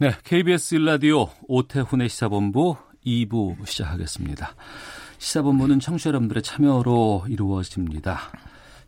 [0.00, 4.54] 네, KBS 일라디오 오태훈의 시사본부 2부 시작하겠습니다.
[5.18, 8.18] 시사본부는 청취자 여러분들의 참여로 이루어집니다.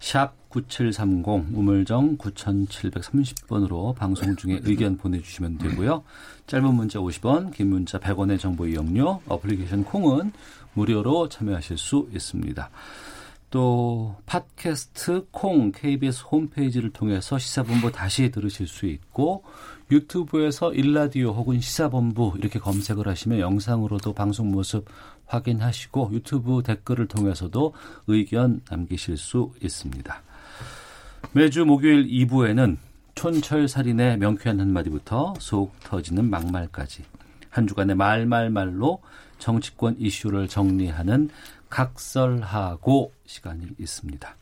[0.01, 6.03] 샵 9730 우물정 9730번으로 방송 중에 의견 보내주시면 되고요.
[6.47, 10.33] 짧은 문자 50원, 긴 문자 100원의 정보 이용료, 어플리케이션 콩은
[10.73, 12.71] 무료로 참여하실 수 있습니다.
[13.51, 19.45] 또 팟캐스트 콩 KBS 홈페이지를 통해서 시사본부 다시 들으실 수 있고
[19.93, 24.87] 유튜브에서 일라디오 혹은 시사본부 이렇게 검색을 하시면 영상으로도 방송 모습
[25.27, 27.75] 확인하시고 유튜브 댓글을 통해서도
[28.07, 30.23] 의견 남기실 수 있습니다.
[31.33, 32.79] 매주 목요일 2부에는
[33.15, 37.05] 촌철살인의 명쾌한 한마디부터 속 터지는 막말까지
[37.51, 39.03] 한 주간의 말말말로
[39.39, 41.29] 정치권 이슈를 정리하는
[41.69, 44.37] 각설하고 시간이 있습니다.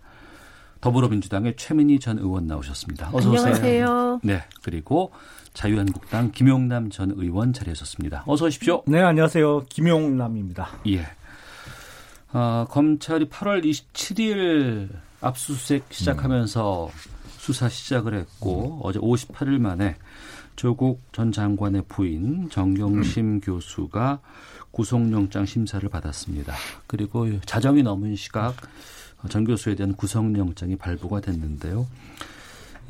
[0.80, 3.10] 더불어민주당의 최민희 전 의원 나오셨습니다.
[3.12, 3.46] 어서 오세요.
[3.46, 4.20] 안녕하세요.
[4.22, 5.12] 네, 그리고
[5.54, 8.24] 자유한국당 김용남 전 의원 자리하셨습니다.
[8.26, 8.82] 어서 오십시오.
[8.86, 9.66] 네, 안녕하세요.
[9.68, 10.80] 김용남입니다.
[10.88, 11.06] 예.
[12.32, 14.88] 아, 검찰이 8월 27일
[15.20, 16.90] 압수수색 시작하면서 음.
[17.38, 18.80] 수사 시작을 했고 음.
[18.82, 19.96] 어제 58일 만에
[20.56, 23.40] 조국 전 장관의 부인 정경심 음.
[23.40, 24.20] 교수가
[24.70, 26.54] 구속영장 심사를 받았습니다.
[26.86, 28.54] 그리고 자정이 넘은 시각
[29.28, 31.86] 전 교수에 대한 구속영장이 발부가 됐는데요.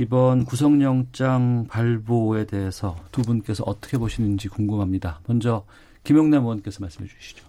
[0.01, 5.21] 이번 구속영장 발부에 대해서 두 분께서 어떻게 보시는지 궁금합니다.
[5.27, 5.67] 먼저
[6.05, 7.45] 김용남 의원께서 말씀해 주시죠.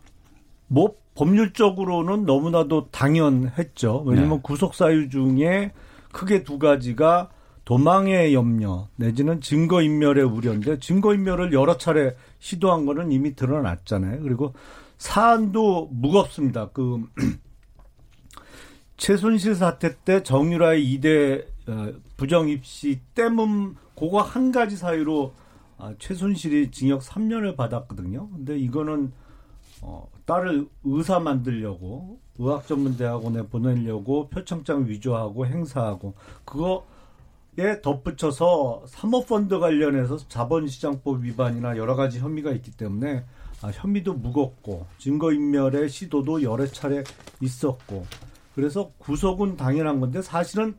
[0.68, 4.04] 뭐 법률적으로는 너무나도 당연했죠.
[4.06, 4.42] 왜냐하면 네.
[4.44, 5.72] 구속 사유 중에
[6.12, 7.30] 크게 두 가지가
[7.64, 14.24] 도망의 염려 내지는 증거인멸의 우려인데 증거인멸을 여러 차례 시도한 거는 이미 드러났잖아요.
[14.24, 14.54] 그리고
[14.98, 16.68] 사안도 무겁습니다.
[16.74, 17.02] 그
[18.98, 21.61] 최순실 사태 때 정유라의 2대 어,
[22.18, 25.34] 부정 입시 때문 그거 한 가지 사유로
[25.78, 28.30] 아, 최순실이 징역 3년을 받았거든요.
[28.30, 29.12] 근데 이거는
[29.82, 36.14] 어, 딸을 의사 만들려고 의학전문대학원에 보내려고 표창장 위조하고 행사하고
[36.46, 43.26] 그거에 덧붙여서 사모펀드 관련해서 자본시장법 위반이나 여러 가지 혐의가 있기 때문에
[43.62, 47.04] 아, 혐의도 무겁고 증거인멸의 시도도 여러 차례
[47.42, 48.06] 있었고
[48.56, 50.76] 그래서 구속은 당연한 건데 사실은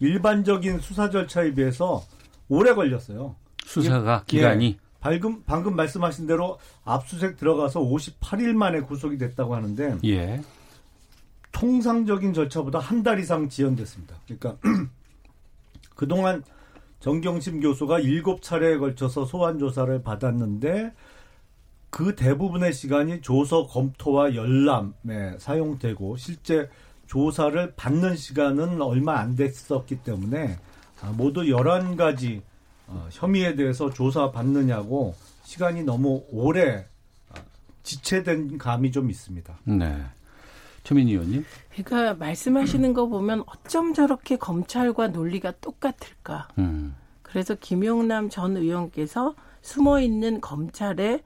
[0.00, 2.04] 일반적인 수사 절차에 비해서
[2.48, 3.36] 오래 걸렸어요.
[3.64, 10.40] 수사가 기간이 예, 방금 방금 말씀하신 대로 압수색 들어가서 58일 만에 구속이 됐다고 하는데 예.
[11.52, 14.16] 통상적인 절차보다 한 달 이상 지연됐습니다.
[14.26, 14.56] 그러니까
[15.94, 16.42] 그동안
[17.00, 20.92] 정경심 교수가 7차례에 걸쳐서 소환 조사를 받았는데
[21.90, 26.68] 그 대부분의 시간이 조서 검토와 열람에 사용되고 실제
[27.08, 30.58] 조사를 받는 시간은 얼마 안 됐었기 때문에
[31.00, 32.42] 아, 모두 11가지
[32.86, 36.86] 어, 혐의에 대해서 조사받느냐고 시간이 너무 오래
[37.30, 37.40] 아,
[37.82, 39.58] 지체된 감이 좀 있습니다.
[39.64, 40.04] 네.
[40.84, 41.44] 최민희 의원님.
[41.70, 46.48] 그러니까 말씀하시는 거 보면 어쩜 저렇게 검찰과 논리가 똑같을까.
[46.58, 46.94] 음.
[47.22, 51.22] 그래서 김용남 전 의원께서 숨어 있는 검찰의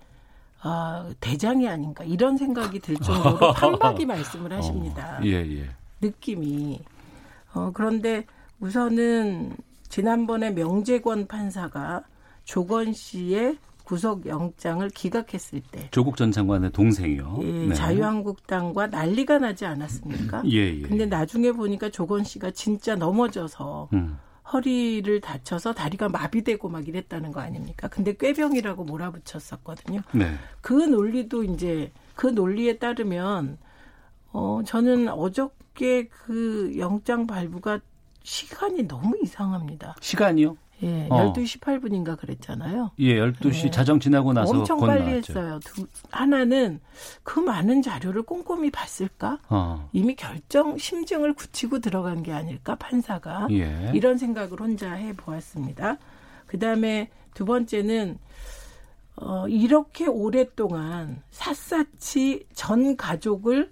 [0.62, 5.18] 아, 대장이 아닌가 이런 생각이 들 정도로 판박이 말씀을 하십니다.
[5.18, 5.68] 어, 예, 예.
[6.00, 6.80] 느낌이.
[7.52, 8.24] 어, 그런데
[8.60, 9.56] 우선은
[9.88, 12.04] 지난번에 명재권 판사가
[12.44, 17.40] 조건 씨의 구속 영장을 기각했을 때 조국 전 장관의 동생이요.
[17.42, 17.74] 예, 네.
[17.74, 20.42] 자유한국당과 난리가 나지 않았습니까?
[20.46, 20.82] 예, 예.
[20.82, 24.16] 근데 나중에 보니까 조건 씨가 진짜 넘어져서 음.
[24.52, 27.88] 허리를 다쳐서 다리가 마비되고 막 이랬다는 거 아닙니까?
[27.88, 30.02] 근데 꾀병이라고 몰아붙였었거든요.
[30.12, 30.34] 네.
[30.60, 33.58] 그 논리도 이제 그 논리에 따르면
[34.32, 37.80] 어 저는 어저께 그 영장 발부가
[38.22, 39.96] 시간이 너무 이상합니다.
[40.00, 40.56] 시간이요?
[40.82, 41.32] 예, 어.
[41.32, 42.90] 12시 18분인가 그랬잖아요.
[42.98, 43.70] 예, 12시 예.
[43.70, 45.60] 자정 지나고 나서 엄청 빨리 했어요.
[45.64, 46.80] 두, 하나는
[47.22, 49.38] 그 많은 자료를 꼼꼼히 봤을까?
[49.48, 49.88] 어.
[49.92, 53.92] 이미 결정 심증을 굳히고 들어간 게 아닐까 판사가 예.
[53.94, 55.98] 이런 생각을 혼자 해 보았습니다.
[56.46, 58.18] 그다음에 두 번째는
[59.16, 63.70] 어, 이렇게 오랫동안 샅샅이 전 가족을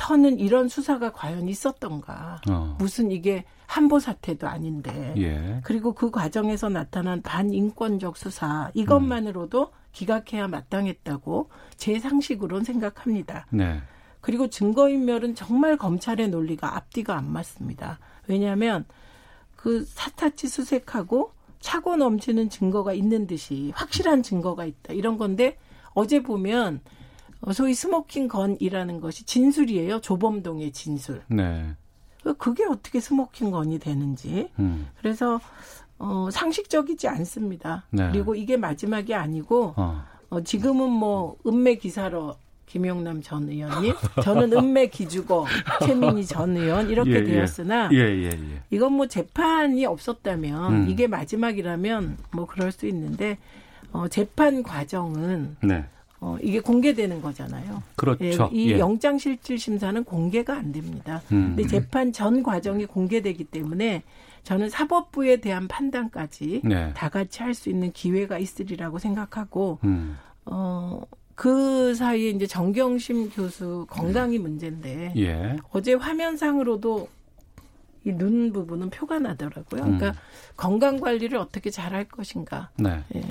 [0.00, 2.40] 터는 이런 수사가 과연 있었던가.
[2.48, 2.74] 어.
[2.78, 5.14] 무슨 이게 한보 사태도 아닌데.
[5.18, 5.60] 예.
[5.62, 13.46] 그리고 그 과정에서 나타난 반인권적 수사 이것만으로도 기각해야 마땅했다고 제 상식으로는 생각합니다.
[13.50, 13.82] 네.
[14.22, 17.98] 그리고 증거인멸은 정말 검찰의 논리가 앞뒤가 안 맞습니다.
[18.26, 18.86] 왜냐하면
[19.54, 25.58] 그 샅샅이 수색하고 차고 넘치는 증거가 있는 듯이 확실한 증거가 있다 이런 건데
[25.92, 26.99] 어제 보면 어,
[27.52, 31.22] 소위 smoking gun이라는 것이 진술이에요 조범동의 진술.
[31.28, 31.74] 네.
[32.38, 34.50] 그게 어떻게 smoking gun이 되는지.
[34.58, 34.88] 음.
[35.00, 35.40] 그래서
[35.98, 37.84] 어, 상식적이지 않습니다.
[37.90, 38.08] 네.
[38.10, 40.04] 그리고 이게 마지막이 아니고 어.
[40.30, 45.44] 어, 지금은 뭐 은매 기사로 김용남 전 의원님, 저는 은매 기주고
[45.84, 48.62] 최민희 전 의원 이렇게 예, 되었으나 예, 예, 예.
[48.70, 50.88] 이건 뭐 재판이 없었다면 음.
[50.88, 53.38] 이게 마지막이라면 뭐 그럴 수 있는데
[53.90, 55.84] 어, 재판 과정은 네.
[56.20, 57.82] 어, 이게 공개되는 거잖아요.
[57.96, 58.50] 그렇죠.
[58.52, 58.78] 예, 이 예.
[58.78, 61.22] 영장실질 심사는 공개가 안 됩니다.
[61.32, 61.54] 음.
[61.56, 64.02] 근데 재판 전 과정이 공개되기 때문에
[64.44, 66.92] 저는 사법부에 대한 판단까지 네.
[66.94, 70.18] 다 같이 할 수 있는 기회가 있으리라고 생각하고 음.
[70.44, 71.00] 어,
[71.34, 75.56] 그 사이에 이제 정경심 교수 건강이 문제인데 예.
[75.72, 77.08] 어제 화면상으로도
[78.04, 79.82] 이 눈 부분은 표가 나더라고요.
[79.82, 80.12] 그러니까 음.
[80.56, 83.02] 건강 관리를 어떻게 잘 할 것인가 네.
[83.14, 83.22] 예,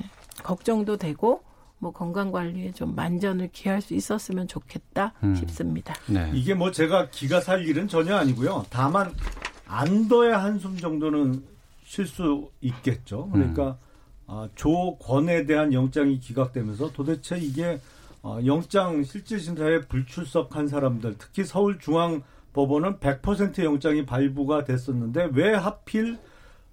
[0.43, 1.41] 걱정도 되고
[1.79, 5.33] 뭐 건강 관리에 좀 만전을 기할 수 있었으면 좋겠다 음.
[5.35, 5.93] 싶습니다.
[6.07, 6.29] 네.
[6.33, 8.65] 이게 뭐 제가 기가 살 일은 전혀 아니고요.
[8.69, 9.13] 다만
[9.67, 11.43] 안도의 한숨 정도는
[11.83, 13.29] 쉴 수 있겠죠.
[13.31, 13.77] 그러니까
[14.27, 17.79] 아, 조권에 대한 영장이 기각되면서 도대체 이게
[18.21, 26.17] 어, 영장 실질심사에 불출석한 사람들, 특히 서울중앙법원은 100% 영장이 발부가 됐었는데 왜 하필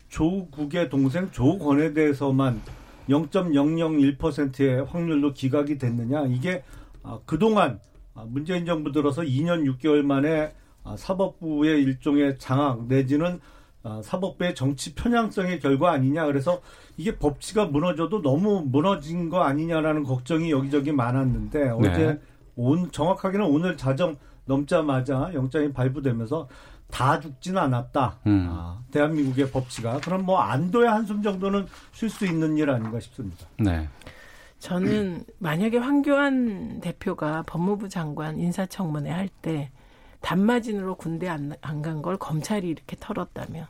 [0.08, 2.60] 조국의 동생 조권에 대해서만
[3.08, 6.26] 0.001%의 확률로 기각이 됐느냐?
[6.26, 6.62] 이게
[7.02, 7.80] 아, 그동안
[8.14, 10.52] 아, 문재인 정부 들어서 2년 6개월 만에
[10.84, 13.40] 아, 사법부의 일종의 장악 내지는
[13.82, 16.26] 아, 사법부의 정치 편향성의 결과 아니냐.
[16.26, 16.60] 그래서
[16.96, 22.20] 이게 법치가 무너져도 너무 무너진 거 아니냐라는 걱정이 여기저기 많았는데 어제
[22.56, 24.16] 온 정확하게는 오늘 자정
[24.46, 26.48] 넘자마자 영장이 발부되면서
[26.90, 28.18] 다 죽지는 않았다.
[28.26, 28.46] 음.
[28.50, 33.46] 아, 대한민국의 법치가 그럼 뭐 안도의 한숨 정도는 쉴 수 있는 일 아닌가 싶습니다.
[33.58, 33.88] 네.
[34.58, 39.70] 저는 만약에 황교안 대표가 법무부 장관 인사청문회 할 때
[40.22, 43.66] 단마진으로 군대 안 간 걸 검찰이 이렇게 털었다면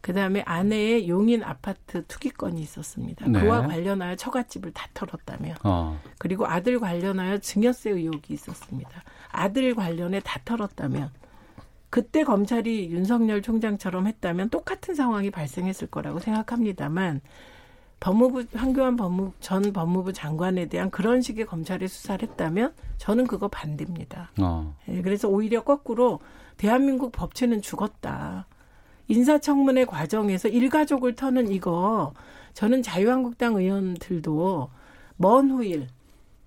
[0.00, 3.26] 그 다음에 아내의 용인 아파트 투기건이 있었습니다.
[3.28, 3.40] 네.
[3.40, 5.98] 그와 관련하여 처갓집을 다 털었다면 어.
[6.18, 8.90] 그리고 아들 관련하여 증여세 의혹이 있었습니다.
[9.30, 11.10] 아들 관련해 다 털었다면
[11.94, 17.20] 그때 검찰이 윤석열 총장처럼 했다면 똑같은 상황이 발생했을 거라고 생각합니다만
[18.00, 24.32] 법무부 황교안 법무 전 법무부 장관에 대한 그런 식의 검찰의 수사를 했다면 저는 그거 반대입니다.
[24.40, 24.74] 어.
[24.88, 26.18] 예, 그래서 오히려 거꾸로
[26.56, 28.48] 대한민국 법치는 죽었다.
[29.06, 32.12] 인사청문회 과정에서 일가족을 터는 이거
[32.54, 34.68] 저는 자유한국당 의원들도
[35.16, 35.86] 먼 후일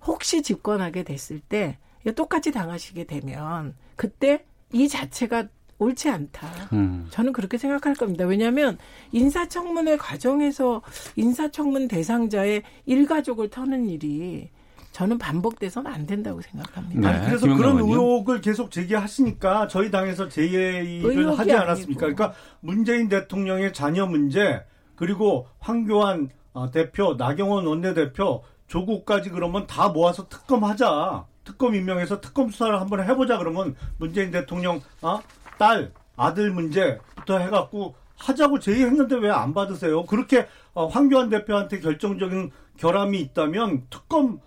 [0.04, 1.78] 혹시 집권하게 됐을 때
[2.14, 5.48] 똑같이 당하시게 되면 그때 이 자체가
[5.78, 6.48] 옳지 않다.
[6.72, 7.06] 음.
[7.10, 8.24] 저는 그렇게 생각할 겁니다.
[8.26, 8.78] 왜냐하면
[9.12, 10.82] 인사청문회 과정에서
[11.16, 14.50] 인사청문 대상자의 일가족을 터는 일이
[14.92, 17.00] 저는 반복돼서는 안 된다고 생각합니다.
[17.00, 17.06] 네.
[17.06, 17.78] 아니, 그래서 그런.
[17.78, 22.06] 의혹을 계속 제기하시니까 저희 당에서 제의를 하지 않았습니까?
[22.06, 22.16] 아니고.
[22.16, 24.64] 그러니까 문재인 대통령의 자녀 문제
[24.96, 31.26] 그리고 황교안 어, 대표, 나경원 원내대표, 조국까지 그러면 다 모아서 특검하자.
[31.48, 35.20] 특검 임명해서 특검 수사를 한번 해보자 그러면 문재인 대통령 아,
[35.58, 40.04] 딸, 아들 문제부터 해갖고 하자고 제의했는데 왜 안 받으세요?
[40.04, 44.40] 그렇게 어, 황교안 대표한테 결정적인 결함이 있다면 특검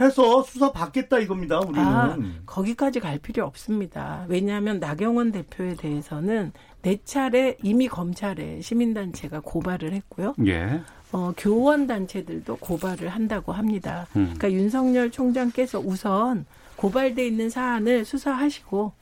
[0.00, 1.60] 해서 수사 받겠다 이겁니다.
[1.60, 1.80] 우리는.
[1.82, 4.26] 아, 거기까지 갈 필요 없습니다.
[4.28, 10.34] 왜냐하면 나경원 대표에 대해서는 네 차례 이미 검찰에 시민단체가 고발을 했고요.
[10.46, 10.82] 예.
[11.12, 14.06] 어, 교원 단체들도 고발을 한다고 합니다.
[14.16, 14.34] 음.
[14.36, 16.44] 그러니까 윤석열 총장께서 우선
[16.76, 18.92] 고발돼 있는 사안을 수사하시고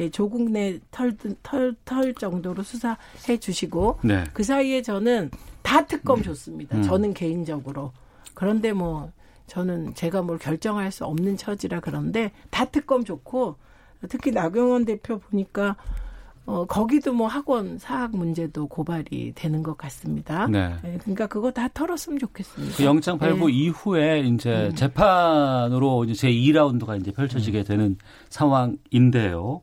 [0.00, 4.24] 예, 조국 내 털, 털, 털 정도로 수사해 주시고 네.
[4.32, 5.30] 그 사이에 저는
[5.62, 6.78] 다 특검 좋습니다.
[6.78, 6.82] 음.
[6.82, 7.92] 저는 개인적으로.
[8.34, 9.10] 그런데 뭐
[9.46, 13.56] 저는 제가 뭘 결정할 수 없는 처지라 그런데 다 특검 좋고
[14.08, 15.76] 특히 나경원 대표 보니까
[16.44, 20.48] 어 거기도 뭐 학원 사학 문제도 고발이 되는 것 같습니다.
[20.48, 20.74] 네.
[20.84, 22.76] 예, 그러니까 그거 다 털었으면 좋겠습니다.
[22.76, 23.52] 그 영장 발부 네.
[23.52, 24.74] 이후에 이제 음.
[24.74, 27.96] 재판으로 이제 제 2라운드가 이제 펼쳐지게 되는
[28.28, 29.62] 상황인데요.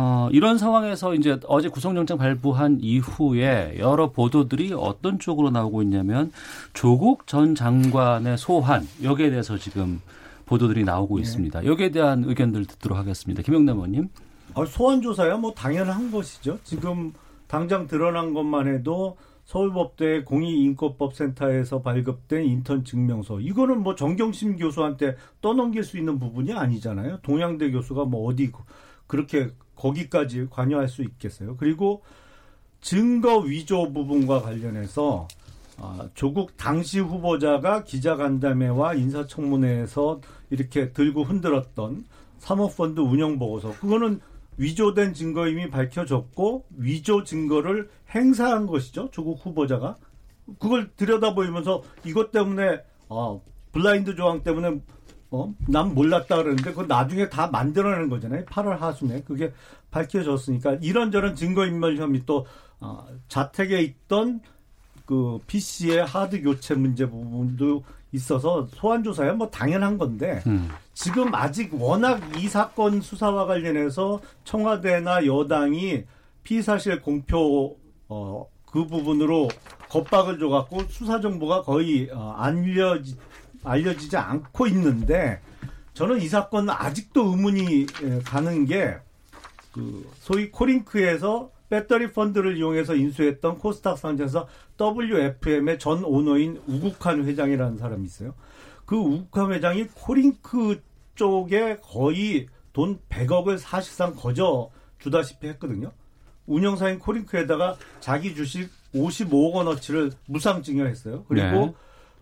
[0.00, 6.30] 어, 이런 상황에서 이제 어제 구속영장 발부한 이후에 여러 보도들이 어떤 쪽으로 나오고 있냐면
[6.72, 10.00] 조국 전 장관의 소환 여기에 대해서 지금
[10.46, 11.22] 보도들이 나오고 네.
[11.22, 11.64] 있습니다.
[11.64, 13.42] 여기에 대한 의견들 듣도록 하겠습니다.
[13.42, 14.08] 김영남 의원님.
[14.58, 16.58] 아, 소환 조사야 뭐 당연한 것이죠.
[16.64, 17.12] 지금
[17.46, 25.96] 당장 드러난 것만 해도 서울법대 공익인권법센터에서 발급된 인턴 증명서 이거는 뭐 정경심 교수한테 떠넘길 수
[25.96, 27.20] 있는 부분이 아니잖아요.
[27.22, 28.50] 동양대 교수가 뭐 어디
[29.06, 31.56] 그렇게 거기까지 관여할 수 있겠어요.
[31.56, 32.02] 그리고
[32.80, 35.28] 증거 위조 부분과 관련해서
[35.80, 42.04] 아, 조국 당시 후보자가 기자간담회와 인사청문회에서 이렇게 들고 흔들었던
[42.38, 44.20] 사모펀드 운영 보고서 그거는
[44.58, 49.10] 위조된 증거 이미 밝혀졌고 위조 증거를 행사한 것이죠.
[49.10, 49.96] 조국 후보자가.
[50.58, 54.80] 그걸 들여다보면서 이것 때문에 어, 블라인드 조항 때문에
[55.30, 58.44] 어, 난 몰랐다 그러는데 그거 나중에 다 만들어내는 거잖아요.
[58.46, 59.22] 8월 하순에.
[59.22, 59.52] 그게
[59.90, 62.46] 밝혀졌으니까 이런저런 증거인멸 혐의 또
[62.80, 64.40] 어, 자택에 있던
[65.06, 70.68] 그 PC의 하드 교체 문제 부분도 있어서 소환 조사야 뭐 당연한 건데 음.
[70.94, 76.04] 지금 아직 워낙 이 사건 수사와 관련해서 청와대나 여당이
[76.42, 77.76] 피사실 공표
[78.08, 79.48] 어 그 부분으로
[79.88, 83.16] 겁박을 줘갖고 수사 정보가 거의 어, 알려지
[83.64, 85.40] 알려지지 않고 있는데
[85.94, 87.86] 저는 이 사건은 아직도 의문이
[88.24, 88.98] 가는 게
[89.72, 94.46] 그 소위 코링크에서 배터리 펀드를 이용해서 인수했던 코스닥 상장사
[94.80, 98.34] WFM의 전 오너인 우국한 회장이라는 사람이 있어요.
[98.86, 100.80] 그 우국한 회장이 코링크
[101.14, 105.92] 쪽에 거의 돈 100억을 사실상 거저 주다시피 했거든요.
[106.46, 111.24] 운영사인 코링크에다가 자기 주식 55억 원어치를 무상 증여했어요.
[111.28, 111.74] 그리고 네.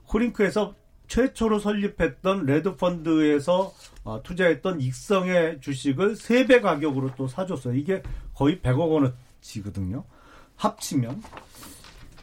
[0.06, 0.74] 코링크에서
[1.06, 3.72] 최초로 설립했던 레드펀드에서
[4.02, 7.74] 어, 투자했던 익성의 주식을 3배 가격으로 또 사줬어요.
[7.74, 8.02] 이게
[8.34, 10.04] 거의 100억 원을 지거든요.
[10.56, 11.22] 합치면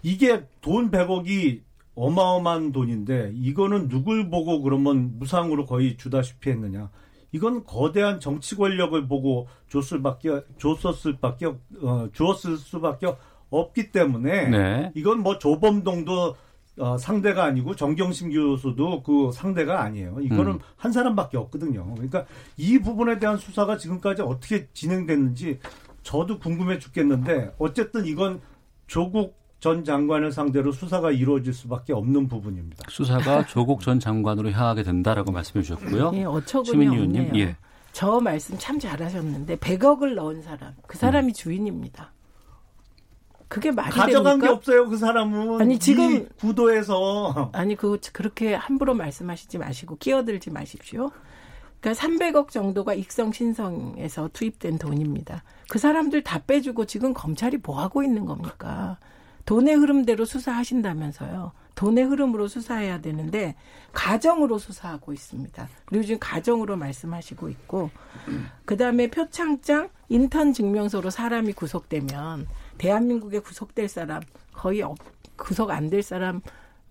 [0.01, 1.61] 이게 돈 100억이
[1.95, 6.89] 어마어마한 돈인데 이거는 누굴 보고 그러면 무상으로 거의 주다시피 했느냐.
[7.31, 13.13] 이건 거대한 정치 권력을 보고 줬을 밖에 줬었을 밖에 어, 주었을 수밖에
[13.49, 14.91] 없기 때문에 네.
[14.95, 16.35] 이건 뭐 조범동도
[16.79, 20.17] 어, 상대가 아니고 정경심 교수도 그 상대가 아니에요.
[20.21, 20.59] 이거는 음.
[20.75, 21.91] 한 사람밖에 없거든요.
[21.93, 22.25] 그러니까
[22.57, 25.59] 이 부분에 대한 수사가 지금까지 어떻게 진행됐는지
[26.03, 28.41] 저도 궁금해 죽겠는데 어쨌든 이건
[28.87, 32.83] 조국 전 장관을 상대로 수사가 이루어질 수밖에 없는 부분입니다.
[32.89, 36.11] 수사가 조국 전 장관으로 향하게 된다라고 말씀해 주셨고요.
[36.15, 37.31] 예, 어처구니 없네요.
[37.35, 37.55] 예.
[37.93, 41.33] 저 말씀 참 잘하셨는데 100억을 넣은 사람, 그 사람이 음.
[41.33, 42.11] 주인입니다.
[43.47, 44.47] 그게 말이 가져간 됩니까?
[44.47, 45.61] 게 없어요, 그 사람은.
[45.61, 51.11] 아니 지금 구도에서 아니 그 그렇게 함부로 말씀하시지 마시고 끼어들지 마십시오.
[51.83, 55.43] 그러니까 300억 정도가 익성 신성에서 투입된 돈입니다.
[55.67, 58.97] 그 사람들 다 빼주고 지금 검찰이 뭐 하고 있는 겁니까?
[59.45, 61.51] 돈의 흐름대로 수사하신다면서요.
[61.75, 63.55] 돈의 흐름으로 수사해야 되는데
[63.91, 65.67] 가정으로 수사하고 있습니다.
[65.83, 67.89] 그리고 지금 가정으로 말씀하시고 있고
[68.63, 72.47] 그다음에 표창장 인턴 증명서로 사람이 구속되면
[72.77, 74.21] 대한민국에 구속될 사람
[74.53, 74.83] 거의
[75.35, 76.39] 구속 안 될 사람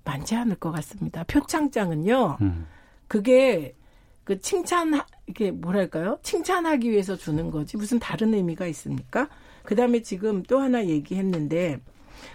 [0.04, 1.24] 많지 않을 것 같습니다.
[1.24, 2.38] 표창장은요.
[2.42, 2.66] 음.
[3.08, 3.74] 그게
[4.24, 6.18] 그 칭찬 이게 뭐랄까요?
[6.22, 9.28] 칭찬하기 위해서 주는 거지 무슨 다른 의미가 있습니까?
[9.64, 11.80] 그다음에 지금 또 하나 얘기했는데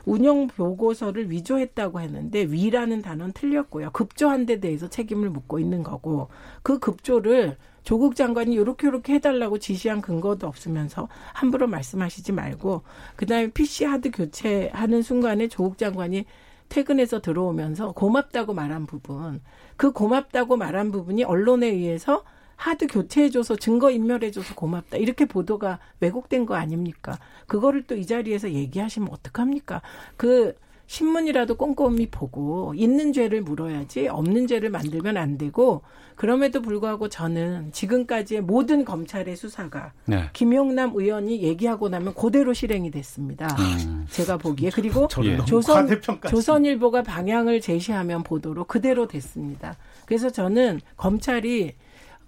[0.05, 3.91] 운영 보고서를 위조했다고 했는데 위라는 단어는 틀렸고요.
[3.91, 6.29] 급조한 데 대해서 책임을 묻고 있는 거고
[6.61, 12.81] 그 급조를 조국 장관이 이렇게 이렇게 해달라고 지시한 근거도 없으면서 함부로 말씀하시지 말고
[13.15, 16.25] 그다음에 PC 하드 교체하는 순간에 조국 장관이
[16.69, 19.41] 퇴근해서 들어오면서 고맙다고 말한 부분,
[19.77, 22.23] 그 고맙다고 말한 부분이 언론에 의해서
[22.55, 24.97] 하드 교체해줘서 증거 인멸해줘서 고맙다.
[24.97, 27.19] 이렇게 보도가 왜곡된 거 아닙니까?
[27.47, 29.81] 그거를 또 이 자리에서 얘기하시면 어떡합니까?
[30.17, 30.55] 그
[30.87, 35.81] 신문이라도 꼼꼼히 보고 있는 죄를 물어야지 없는 죄를 만들면 안 되고
[36.15, 40.29] 그럼에도 불구하고 저는 지금까지의 모든 검찰의 수사가 네.
[40.33, 43.47] 김용남 의원이 얘기하고 나면 그대로 실행이 됐습니다.
[43.59, 44.07] 음.
[44.09, 45.37] 제가 보기에 그리고 예.
[45.45, 45.87] 조선
[46.27, 49.75] 조선일보가 방향을 제시하면 보도로 그대로 됐습니다.
[50.05, 51.75] 그래서 저는 검찰이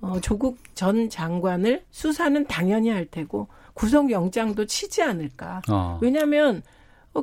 [0.02, 5.62] 어, 조국 전 장관을 수사는 당연히 할 테고 구속영장도 치지 않을까.
[5.70, 5.98] 어.
[6.02, 6.62] 왜냐하면 어,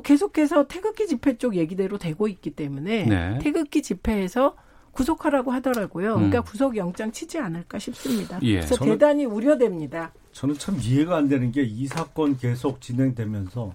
[0.03, 3.39] 계속해서 태극기 집회 쪽 얘기대로 되고 있기 때문에 네.
[3.41, 4.55] 태극기 집회에서
[4.91, 6.15] 구속하라고 하더라고요.
[6.15, 6.43] 그러니까 음.
[6.43, 8.39] 구속영장 치지 않을까 싶습니다.
[8.41, 8.55] 예.
[8.55, 10.11] 그래서 저는, 대단히 우려됩니다.
[10.31, 13.73] 저는 참 이해가 안 되는 게 이 사건 계속 진행되면서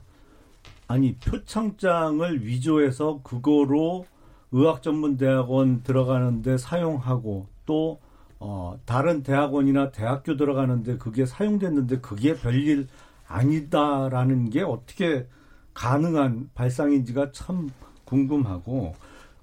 [0.88, 4.06] 아니 표창장을 위조해서 그거로
[4.50, 8.00] 의학전문대학원 들어가는데 사용하고 또
[8.38, 12.88] 어, 다른 대학원이나 대학교 들어가는데 그게 사용됐는데 그게 별일
[13.28, 15.26] 아니다라는 게 어떻게
[15.74, 17.70] 가능한 발상인지가 참
[18.04, 18.94] 궁금하고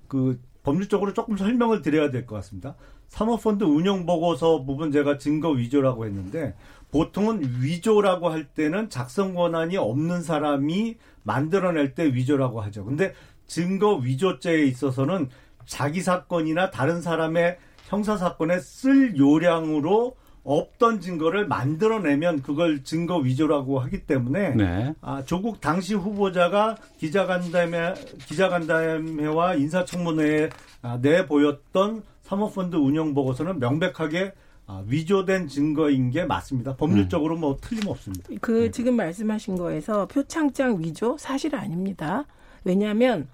[0.07, 2.75] 그 법률적으로 조금 설명을 드려야 될 것 같습니다.
[3.07, 6.55] 사모펀드 운영 보고서 부분 제가 증거 위조라고 했는데
[6.91, 12.86] 보통은 위조라고 할 때는 작성 권한이 없는 사람이 만들어낼 때 위조라고 하죠.
[12.86, 13.13] 근데
[13.48, 15.29] 증거 위조죄에 있어서는
[15.65, 20.15] 자기 사건이나 다른 사람의 형사 사건에 쓸 요량으로
[20.49, 24.95] 없던 증거를 만들어내면 그걸 증거 위조라고 하기 때문에 네.
[24.99, 27.93] 아, 조국 당시 후보자가 기자간담회
[28.25, 30.49] 기자간담회와 인사청문회에
[30.81, 34.33] 아, 내 보였던 사모펀드 운영 보고서는 명백하게
[34.65, 36.75] 아, 위조된 증거인 게 맞습니다.
[36.75, 38.29] 법률적으로 뭐 틀림없습니다.
[38.41, 38.71] 그 네.
[38.71, 42.25] 지금 말씀하신 거에서 표창장 위조 사실 아닙니다.
[42.63, 43.27] 왜냐하면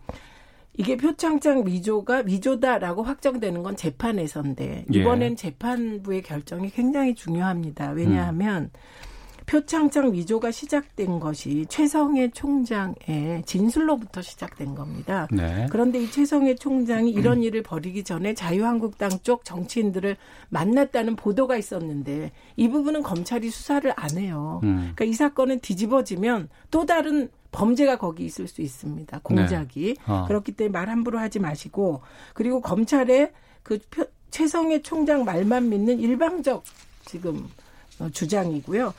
[0.78, 5.00] 이게 표창장 위조가 위조다라고 확정되는 건 재판에서인데 예.
[5.00, 5.36] 이번엔 예.
[5.36, 7.92] 재판부의 결정이 굉장히 중요합니다.
[7.92, 8.70] 왜냐하면 음.
[9.46, 15.28] 표창장 위조가 시작된 것이 최성해 총장의 진술로부터 시작된 겁니다.
[15.32, 15.68] 네.
[15.70, 20.18] 그런데 이 최성해 총장이 이런 일을 벌이기 전에 자유한국당 쪽 정치인들을
[20.50, 24.62] 만났다는 보도가 있었는데 이 부분은 검찰이 수사를 안 해요.
[24.64, 24.78] 음.
[24.96, 29.20] 그러니까 이 사건은 뒤집어지면 또 다른 범죄가 거기 있을 수 있습니다.
[29.24, 29.96] 공작이.
[29.96, 30.12] 네.
[30.12, 30.26] 어.
[30.28, 32.02] 그렇기 때문에 말 함부로 하지 마시고
[32.34, 33.32] 그리고 검찰의
[33.64, 36.64] 그 표, 최성해 총장 말만 믿는 일방적
[37.06, 37.48] 지금
[38.00, 38.94] 어, 주장이고요.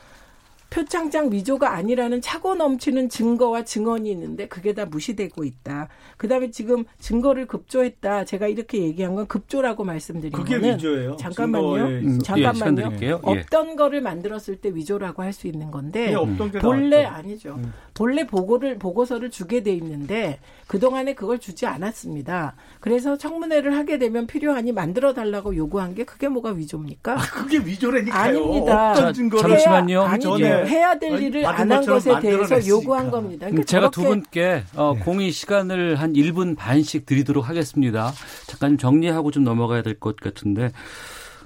[0.69, 5.87] 표창장 위조가 아니라는 차고 넘치는 증거와 증언이 있는데 그게 다 무시되고 있다.
[6.17, 8.25] 그다음에 지금 증거를 급조했다.
[8.25, 11.15] 제가 이렇게 얘기한 건 급조라고 말씀드린 그게 거는 위조예요.
[11.15, 11.85] 잠깐만요.
[11.85, 12.97] 음, 잠깐만요.
[13.01, 13.75] 예, 없던 예.
[13.75, 17.15] 거를 만들었을 때 위조라고 할 수 있는 건데 예, 본래 나왔죠.
[17.15, 17.53] 아니죠.
[17.55, 17.73] 음.
[17.97, 22.53] 본래 보고를 보고서를 주게 돼 있는데 그동안에 그걸 주지 않았습니다.
[22.79, 27.13] 그래서 청문회를 하게 되면 필요하니 만들어 달라고 요구한 게 그게 뭐가 위조입니까?
[27.13, 28.21] 아, 그게 위조라니까요.
[28.39, 28.91] 아닙니다.
[28.91, 30.01] 어떤 증거를 잠시만요.
[30.03, 30.45] 아니, 예.
[30.65, 33.47] 해야 될 일을 안 한 것에 대해서 요구한 겁니다.
[33.47, 34.99] 그러니까 제가 두 분께 어, 네.
[35.03, 38.11] 공의 시간을 한 1분 반씩 드리도록 하겠습니다.
[38.47, 40.71] 잠깐 정리하고 좀 넘어가야 될 것 같은데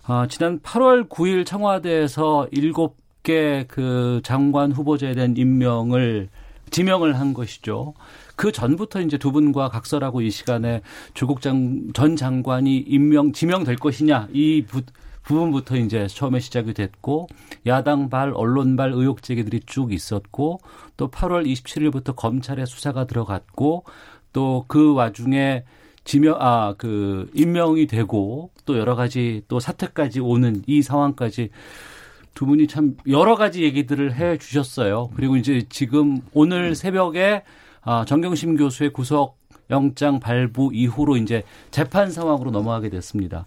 [0.08, 6.28] 어, 지난 8월 9일 청와대에서 7개 그 장관 후보자에 대한 임명을
[6.72, 7.94] 지명을 한 것이죠.
[8.36, 10.82] 그 전부터 이제 두 분과 각설하고 이 시간에
[11.14, 14.82] 조국 장, 전 장관이 임명, 지명될 것이냐 이 부,
[15.24, 17.28] 부분부터 이제 처음에 시작이 됐고
[17.68, 20.60] 야당 발 언론 발 의혹 제기들이 쭉 있었고
[20.98, 23.84] 또 8월 27일부터 검찰의 수사가 들어갔고
[24.34, 25.64] 또 그 와중에
[26.04, 31.50] 지명 아 그 임명이 되고 또 여러 가지 또 사태까지 오는 이 상황까지
[32.34, 35.10] 두 분이 참 여러 가지 얘기들을 해 주셨어요.
[35.16, 37.44] 그리고 이제 지금 오늘 새벽에
[37.82, 39.38] 아 정경심 교수의 구속
[39.70, 43.46] 영장 발부 이후로 이제 재판 상황으로 넘어가게 됐습니다.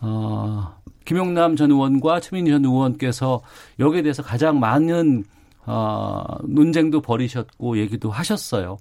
[0.00, 3.40] 어, 김용남 전 의원과 최민희 전 의원께서
[3.78, 5.24] 여기에 대해서 가장 많은
[5.70, 8.78] 어, 논쟁도 벌이셨고 얘기도 하셨어요.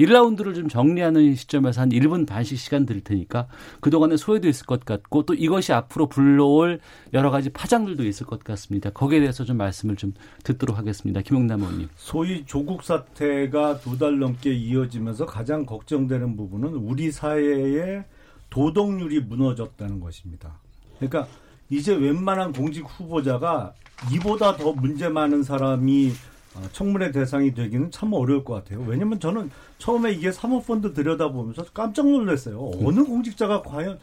[0.00, 3.46] 1라운드를 좀 정리하는 시점에서 한 1분 반씩 시간 드릴 테니까
[3.80, 6.80] 그동안에 소외도 있을 것 같고 또 이것이 앞으로 불러올
[7.12, 8.90] 여러 가지 파장들도 있을 것 같습니다.
[8.90, 11.22] 거기에 대해서 좀 말씀을 좀 듣도록 하겠습니다.
[11.22, 11.88] 김용남 의원님.
[11.94, 18.02] 소위 조국 사태가 두 달 넘게 이어지면서 가장 걱정되는 부분은 우리 사회의
[18.50, 20.58] 도덕률이 무너졌다는 것입니다.
[20.98, 21.28] 그러니까
[21.70, 23.72] 이제 웬만한 공직 후보자가
[24.12, 26.12] 이보다 더 문제 많은 사람이
[26.54, 28.84] 어, 청문회 대상이 되기는 참 어려울 것 같아요.
[28.86, 32.70] 왜냐면 저는 처음에 이게 사모펀드 들여다보면서 깜짝 놀랐어요.
[32.82, 33.98] 어느 공직자가 과연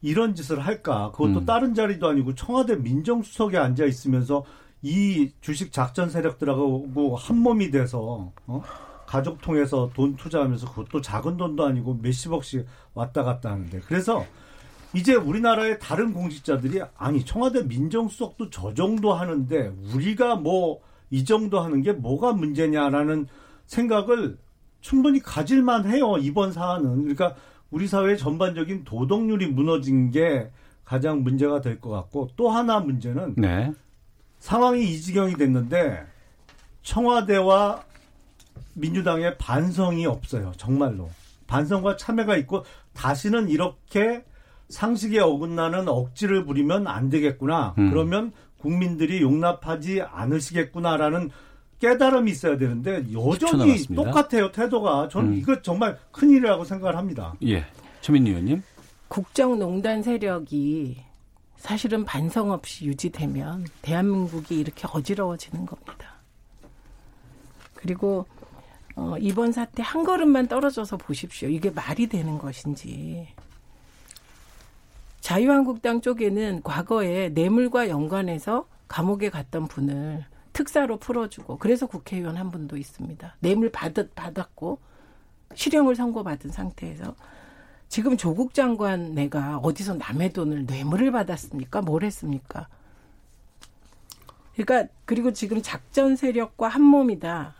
[0.00, 1.12] 이런 짓을 할까?
[1.12, 1.46] 그것도 음.
[1.46, 4.44] 다른 자리도 아니고 청와대 민정수석에 앉아 있으면서
[4.82, 8.62] 이 주식 작전 세력들하고 한 몸이 돼서 어?
[9.06, 14.26] 가족 통해서 돈 투자하면서 그것도 작은 돈도 아니고 몇십억씩 왔다 갔다 하는데 그래서
[14.94, 20.80] 이제 우리나라의 다른 공직자들이 아니 청와대 민정수석도 저 정도 하는데 우리가 뭐
[21.12, 23.26] 이 정도 하는 게 뭐가 문제냐라는
[23.66, 24.38] 생각을
[24.80, 27.36] 충분히 가질만 해요 이번 사안은 그러니까
[27.70, 30.50] 우리 사회의 전반적인 도덕률이 무너진 게
[30.84, 33.72] 가장 문제가 될 것 같고 또 하나 문제는 네.
[34.38, 36.02] 상황이 이 지경이 됐는데
[36.82, 37.84] 청와대와
[38.72, 41.10] 민주당의 반성이 없어요 정말로
[41.46, 44.24] 반성과 참여가 있고 다시는 이렇게
[44.72, 47.74] 상식에 어긋나는 억지를 부리면 안 되겠구나.
[47.78, 47.90] 음.
[47.90, 51.30] 그러면 국민들이 용납하지 않으시겠구나라는
[51.78, 55.34] 깨달음이 있어야 되는데 여전히 똑같아요 태도가 저는 음.
[55.34, 57.34] 이거 정말 큰일이라고 생각을 합니다.
[57.44, 57.66] 예,
[58.00, 58.62] 최민희 의원님.
[59.08, 60.96] 국정농단 세력이
[61.56, 66.14] 사실은 반성 없이 유지되면 대한민국이 이렇게 어지러워지는 겁니다.
[67.74, 68.26] 그리고
[68.94, 71.48] 어, 이번 사태 한 걸음만 떨어져서 보십시오.
[71.48, 73.28] 이게 말이 되는 것인지.
[75.22, 83.36] 자유한국당 쪽에는 과거에 뇌물과 연관해서 감옥에 갔던 분을 특사로 풀어주고 그래서 국회의원 한 분도 있습니다.
[83.38, 84.80] 뇌물 받았, 받았고
[85.54, 87.14] 실형을 선고받은 상태에서
[87.88, 91.82] 지금 조국 장관 내가 어디서 남의 돈을 뇌물을 받았습니까?
[91.82, 92.66] 뭘 했습니까?
[94.56, 97.54] 그러니까 그리고 지금 작전 세력과 한 몸이다.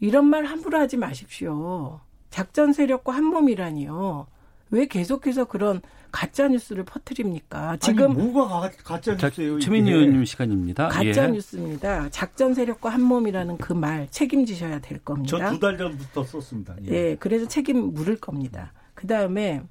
[0.00, 2.00] 이런 말 함부로 하지 마십시오.
[2.30, 4.26] 작전 세력과 한 몸이라니요.
[4.70, 7.76] 왜 계속해서 그런 가짜 뉴스를 퍼뜨립니까?
[7.78, 9.58] 지금 아니, 뭐가 가 짜 뉴스예요?
[9.60, 10.88] 최민희 의원님 시간입니다.
[10.88, 11.30] 가짜 예.
[11.30, 12.08] 뉴스입니다.
[12.10, 15.36] 작전 세력과 한 몸이라는 그 말 책임지셔야 될 겁니다.
[15.38, 16.74] 저 두 달 전부터 썼습니다.
[16.86, 16.92] 예.
[16.92, 18.72] 예, 그래서 책임 물을 겁니다.
[18.94, 19.62] 그 다음에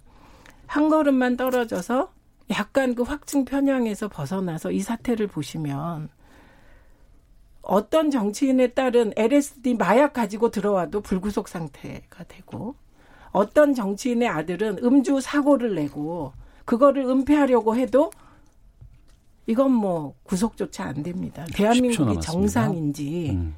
[0.67, 2.11] 한 걸음만 떨어져서
[2.51, 6.09] 약간 그 확증 편향에서 벗어나서 이 사태를 보시면
[7.61, 12.75] 어떤 정치인에 따른 LSD 마약 가지고 들어와도 불구속 상태가 되고
[13.31, 16.33] 어떤 정치인의 아들은 음주 사고를 내고
[16.65, 18.11] 그거를 은폐하려고 해도
[19.45, 21.45] 이건 뭐 구속조차 안 됩니다.
[21.53, 23.55] 대한민국이 정상인지 음.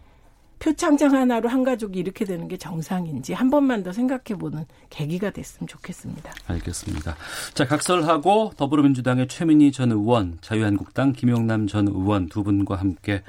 [0.59, 6.31] 표창장 하나로 한 가족이 이렇게 되는 게 정상인지 한 번만 더 생각해보는 계기가 됐으면 좋겠습니다.
[6.47, 7.15] 알겠습니다.
[7.53, 13.23] 자 각설하고 더불어민주당의 최민희 전 의원, 자유한국당 김용남 전 의원 두 분과 함께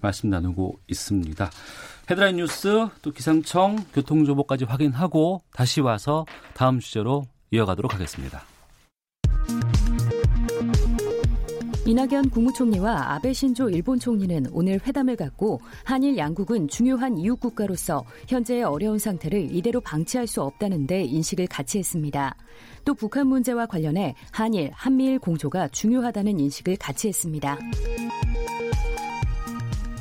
[0.00, 1.50] 말씀 나누고 있습니다.
[2.10, 8.42] 헤드라인 뉴스 또 기상청 교통정보까지 확인하고 다시 와서 다음 주제로 이어가도록 하겠습니다.
[11.86, 18.64] 이낙연 국무총리와 아베 신조 일본 총리는 오늘 회담을 갖고 한일 양국은 중요한 이웃 국가로서 현재의
[18.64, 22.34] 어려운 상태를 이대로 방치할 수 없다는 데 인식을 같이 했습니다.
[22.84, 27.56] 또 북한 문제와 관련해 한일, 한미일 공조가 중요하다는 인식을 같이 했습니다.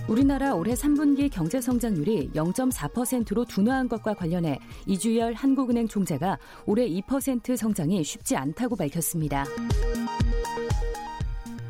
[0.09, 8.03] 우리나라 올해 3분기 경제 성장률이 0.4%로 둔화한 것과 관련해 이주열 한국은행 총재가 올해 2% 성장이
[8.03, 9.45] 쉽지 않다고 밝혔습니다.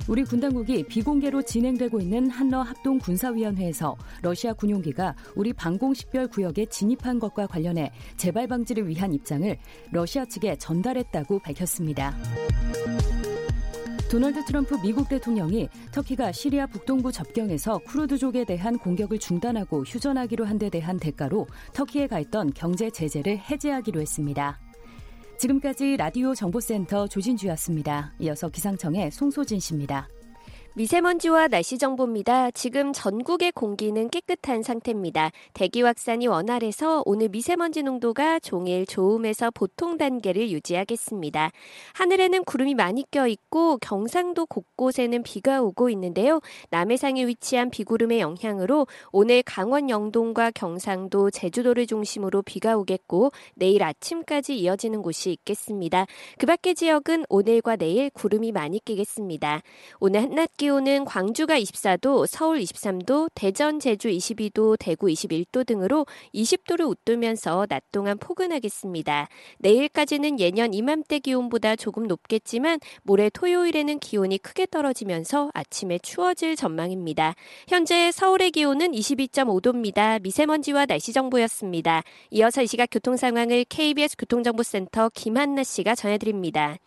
[0.08, 7.20] 우리 군 당국이 비공개로 진행되고 있는 한러 합동 군사위원회에서 러시아 군용기가 우리 방공식별 구역에 진입한
[7.20, 9.56] 것과 관련해 재발 방지를 위한 입장을
[9.92, 12.16] 러시아 측에 전달했다고 밝혔습니다.
[14.10, 20.70] 도널드 트럼프 미국 대통령이 터키가 시리아 북동부 접경에서 쿠르드족에 대한 공격을 중단하고 휴전하기로 한 데
[20.70, 24.60] 대한 대가로 터키에 가했던 경제 제재를 해제하기로 했습니다.
[25.38, 28.14] 지금까지 라디오 정보센터 조진주였습니다.
[28.20, 30.10] 이어서 기상청의 송소진 씨입니다.
[30.80, 32.52] 미세먼지와 날씨 정보입니다.
[32.52, 35.30] 지금 전국의 공기는 깨끗한 상태입니다.
[35.54, 41.52] 대기 확산이 원활해서 오늘 미세먼지 농도가 종일 좋음에서 보통 단계를 유지하겠습니다.
[41.96, 46.40] 하늘에는 구름이 많이 껴 있고 경상도 곳곳에는 비가 오고 있는데요.
[46.70, 55.02] 남해상에 위치한 비구름의 영향으로 오늘 강원 영동과 경상도, 제주도를 중심으로 비가 오겠고 내일 아침까지 이어지는
[55.02, 56.06] 곳이 있겠습니다.
[56.38, 59.62] 그 밖의 지역은 오늘과 내일 구름이 많이 끼겠습니다.
[60.00, 66.88] 오늘 한낮 기온 은 광주가 24도, 서울 23도, 대전, 제주 22도, 대구 21도 등으로 20도를
[66.88, 69.28] 웃돌면서 낮 동안 포근하겠습니다.
[69.60, 77.36] 내일까지는 예년 이맘때 기온보다 조금 높겠지만 모레 토요일에는 기온이 크게 떨어지면서 아침에 추워질 전망입니다.
[77.68, 80.22] 현재 서울의 기온은 22.5도입니다.
[80.22, 82.04] 미세먼지와 날씨 정보였습니다.
[82.32, 86.78] 이어서 이 시각 교통 상황을 KBS 교통정보센터 김한나 씨가 전해드립니다.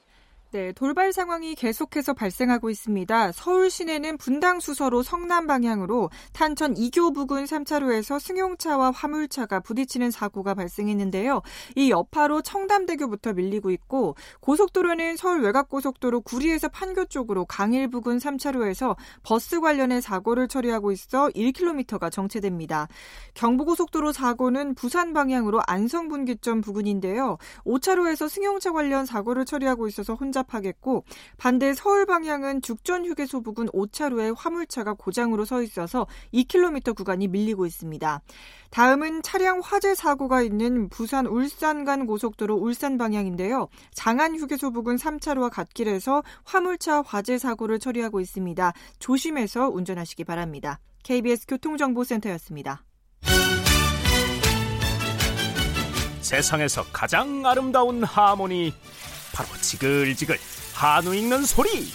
[0.53, 3.33] 네, 돌발 상황이 계속해서 발생하고 있습니다.
[3.33, 11.41] 서울 시내는 분당 수서로 성남 방향으로 탄천 2교 부근 3차로에서 승용차와 화물차가 부딪히는 사고가 발생했는데요.
[11.75, 19.59] 이 여파로 청담대교부터 밀리고 있고 고속도로는 서울 외곽고속도로 구리에서 판교 쪽으로 강일 부근 3차로에서 버스
[19.59, 22.89] 관련해 사고를 처리하고 있어 1km가 정체됩니다.
[23.33, 27.39] 경부고속도로 사고는 부산 방향으로 안성분기점 부근인데요.
[27.65, 31.05] 5차로에서 승용차 관련 사고를 처리하고 있어서 혼자 혼잡하겠고
[31.37, 38.21] 반대 서울 방향은 죽전 휴게소 부근 5차로에 화물차가 고장으로 서 있어서 2km 구간이 밀리고 있습니다.
[38.71, 43.69] 다음은 차량 화재 사고가 있는 부산 울산 간 고속도로 울산 방향인데요.
[43.93, 48.73] 장안 휴게소 부근 3차로와 갓길에서 화물차 화재 사고를 처리하고 있습니다.
[48.99, 50.79] 조심해서 운전하시기 바랍니다.
[51.03, 52.85] KBS 교통정보센터였습니다.
[56.21, 58.73] 세상에서 가장 아름다운 하모니
[59.33, 60.39] 바로 지글지글
[60.75, 61.91] 한우 익는 소리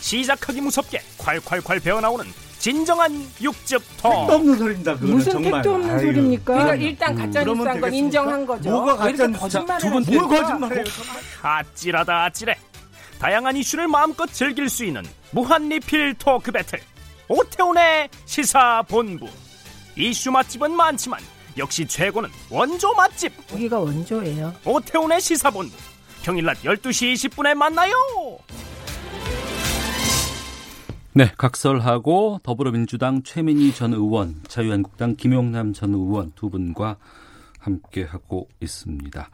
[0.00, 2.26] 시작하기 무섭게 콸콸콸 배어나오는
[2.58, 4.94] 진정한 육즙 통 택도 없는 소리입니다.
[4.94, 5.52] 그거는 무슨 정말.
[5.62, 6.44] 택도 없는 아유, 소리입니까?
[6.52, 7.96] 그러니까 음, 일단 가짜 그러면 뉴스한 건 되겠습니까?
[7.96, 8.70] 인정한 거죠.
[8.70, 10.26] 뭐가 가짜 거짓말을 두 번, 합니까?
[10.26, 10.84] 뭘 거짓말해요?
[11.42, 12.58] 아찔하다 아찔해
[13.18, 16.80] 다양한 이슈를 마음껏 즐길 수 있는 무한 리필 토크 배틀
[17.28, 19.28] 오태훈의 시사본부
[19.96, 21.20] 이슈 맛집은 많지만
[21.58, 24.54] 역시 최고는 원조 맛집 여기가 원조예요.
[24.64, 25.76] 오태훈의 시사본부
[26.22, 27.92] 평일 낮 12시 20분에 만나요
[31.14, 36.96] 네, 각설하고 더불어민주당 최민희 전 의원, 자유한국당 김용남 전 의원 두 분과
[37.58, 39.28] 함께 하고 있습니다.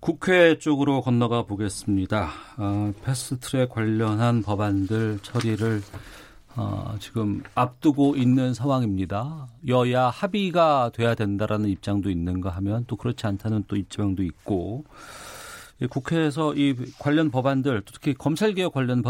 [0.00, 2.28] 국회 쪽으로 건너가 보겠습니다.
[2.58, 5.80] 어, 패스트트랙 관련한 법안들 처리를
[6.56, 9.46] 어, 지금 앞두고 있는 상황입니다.
[9.66, 14.84] 여야 합의가 돼야 된다라는 입장도 있는가 하면 또 그렇지 않다는 또 입장도 있고
[15.86, 19.02] 국회에서 이 관련 법안들, 특히 검찰 개혁 관련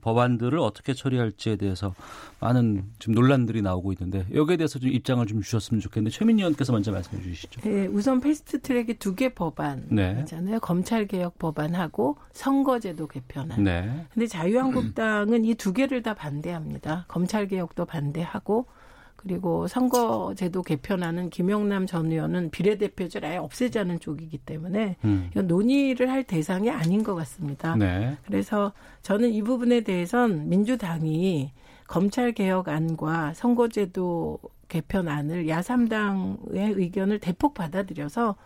[0.00, 1.94] 법안들을 어떻게 처리할지에 대해서
[2.40, 6.92] 많은 지금 논란들이 나오고 있는데 여기에 대해서 좀 입장을 좀 주셨으면 좋겠는데 최민희 의원께서 먼저
[6.92, 7.60] 말씀해 주시죠.
[7.60, 10.54] 네, 우선 패스트트랙이 두 개 법안이잖아요.
[10.54, 10.58] 네.
[10.60, 13.62] 검찰 개혁 법안하고 선거제도 개편안.
[13.62, 14.06] 네.
[14.12, 17.04] 근데 자유한국당은 이 두 개를 다 반대합니다.
[17.08, 18.66] 검찰 개혁도 반대하고
[19.24, 25.30] 그리고 선거제도 개편하는 김영남 전 의원은 비례대표제를 아예 없애자는 쪽이기 때문에 음.
[25.34, 27.74] 논의를 할 대상이 아닌 것 같습니다.
[27.74, 28.16] 네.
[28.26, 31.52] 그래서 저는 이 부분에 대해선 민주당이
[31.86, 38.36] 검찰 개혁안과 선거제도 개편안을 야삼당의 의견을 대폭 받아들여서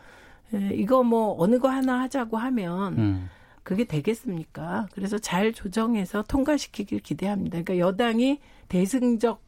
[0.73, 3.31] 이거 뭐 어느 거 하나 하자고 하면 음.
[3.65, 4.89] 그게 되겠습니까?
[4.93, 7.63] 그래서 잘 조정해서 통과시키길 기대합니다.
[7.63, 8.39] 그러니까 여당이
[8.69, 9.48] 대승적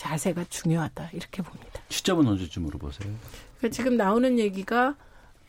[0.00, 1.82] 자세가 중요하다 이렇게 봅니다.
[1.90, 3.12] 시점은 언제쯤으로 보세요?
[3.58, 4.96] 그러니까 지금 나오는 얘기가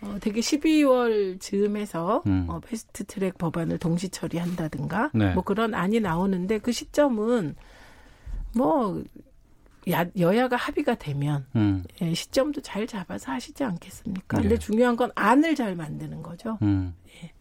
[0.01, 2.47] 어, 되게 12월 즈음에서 음.
[2.49, 5.33] 어, 패스트 트랙 법안을 동시 처리한다든가 네.
[5.33, 7.55] 뭐 그런 안이 나오는데 그 시점은
[8.53, 9.01] 뭐
[9.89, 11.85] 야, 여야가 합의가 되면 음.
[12.01, 14.37] 예, 시점도 잘 잡아서 하시지 않겠습니까?
[14.37, 14.43] 네.
[14.43, 16.57] 근데 중요한 건 안을 잘 만드는 거죠.
[16.61, 16.93] 음.
[17.23, 17.31] 예.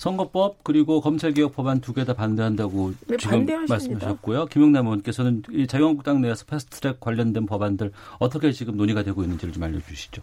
[0.00, 3.74] 선거법 그리고 검찰개혁 법안 두 개 다 반대한다고 네, 지금 반대하십니다.
[3.74, 4.46] 말씀하셨고요.
[4.46, 10.22] 김용남 의원께서는 이 자유한국당 내에서 패스트트랙 관련된 법안들 어떻게 지금 논의가 되고 있는지를 좀 알려주시죠.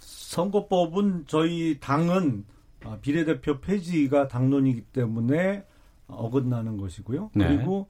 [0.00, 2.44] 선거법은 저희 당은
[2.84, 5.64] 아, 비례대표 폐지가 당론이기 때문에
[6.08, 7.30] 어긋나는 것이고요.
[7.34, 7.48] 네.
[7.48, 7.86] 그리고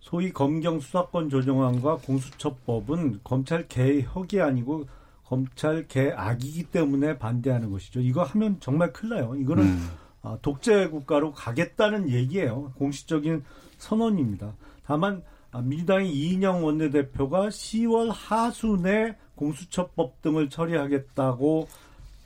[0.00, 4.86] 소위 검경 수사권 조정안과 공수처법은 검찰 개혁이 아니고
[5.24, 8.00] 검찰 개악이기 때문에 반대하는 것이죠.
[8.00, 9.34] 이거 하면 정말 큰일 나요.
[9.36, 9.88] 이거는 음.
[10.26, 12.72] 아, 독재 국가로 가겠다는 얘기예요.
[12.78, 13.44] 공식적인
[13.78, 14.54] 선언입니다.
[14.84, 21.68] 다만 아, 민주당의 이인영 원내대표가 10월 하순에 공수처법 등을 처리하겠다고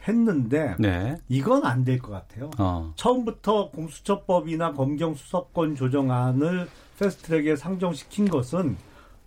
[0.08, 1.18] 했는데 네.
[1.28, 2.50] 이건 안 될 것 같아요.
[2.58, 2.90] 어.
[2.96, 8.78] 처음부터 공수처법이나 검경 수사권 조정안을 패스트트랙에 상정시킨 것은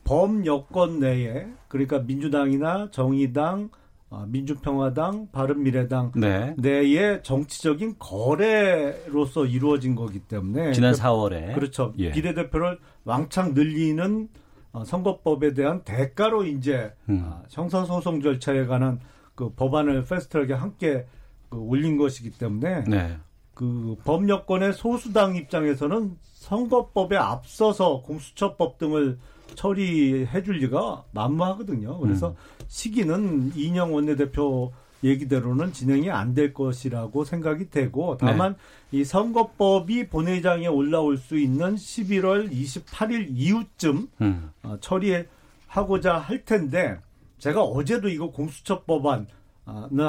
[0.04, 3.83] 범 여권 내에 그러니까 민주당이나 정의당 아,
[4.28, 6.54] 민주평화당, 바른미래당 네.
[6.58, 11.94] 내의 정치적인 거래로서 이루어진 거기 때문에 지난 4월에 그렇죠.
[11.98, 12.12] 예.
[12.12, 14.30] 비례대표를 왕창 늘리는
[14.72, 17.24] 어, 선거법에 대한 대가로 이제 음.
[17.26, 19.00] 아, 형사소송 절차에 관한
[19.36, 21.06] 그 법안을 패스트트랙에 함께
[21.50, 23.18] 그 올린 것이기 때문에 네.
[23.54, 29.20] 그 법여권의 소수당 입장에서는 선거법에 앞서서 공수처법 등을
[29.56, 32.00] 처리해 줄 리가 만무하거든요.
[32.00, 32.36] 그래서 음.
[32.78, 38.56] 시기는 이인영 원내대표 얘기대로는 진행이 안 될 것이라고 생각이 되고 다만
[38.90, 39.00] 네.
[39.00, 44.50] 이 선거법이 본회의장에 올라올 수 있는 11월 28일 이후쯤 음.
[44.64, 46.98] 어, 처리하고자 할 텐데
[47.38, 49.28] 제가 어제도 이거 공수처 법안을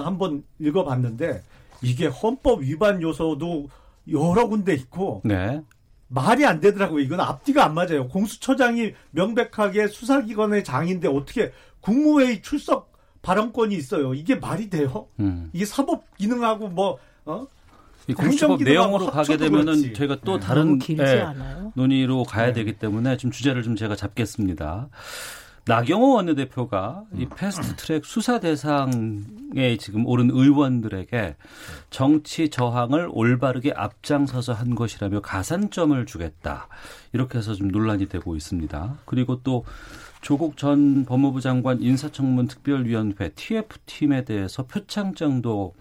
[0.07, 1.43] 한번 읽어봤는데
[1.83, 3.69] 이게 헌법 위반 요소도
[4.11, 5.61] 여러 군데 있고 네.
[6.09, 7.01] 말이 안 되더라고요.
[7.03, 8.09] 이건 앞뒤가 안 맞아요.
[8.09, 14.15] 공수처장이 명백하게 수사기관의 장인데 어떻게 국무회의 출석 발언권이 있어요.
[14.15, 15.09] 이게 말이 돼요?
[15.19, 15.51] 음.
[15.53, 17.47] 이게 사법 기능하고 뭐 어?
[18.07, 19.93] 이 공수처법 내용으로 가게 되면은 그렇지.
[19.95, 20.47] 저희가 또 네.
[20.47, 21.25] 다른 네,
[21.75, 22.53] 논의로 가야 네.
[22.53, 24.89] 되기 때문에 좀 주제를 좀 제가 잡겠습니다.
[25.67, 31.37] 나경호 원내대표가 이 패스트트랙 수사 대상에 지금 오른 의원들에게
[31.89, 36.69] 정치 저항을 올바르게 앞장서서 한 것이라며 가산점을 주겠다
[37.15, 38.99] 이렇게 해서 좀 논란이 되고 있습니다.
[39.07, 39.65] 그리고 또
[40.21, 45.75] 조국 전 법무부 장관 인사청문 특별위원회 TF팀에 대해서 표창장도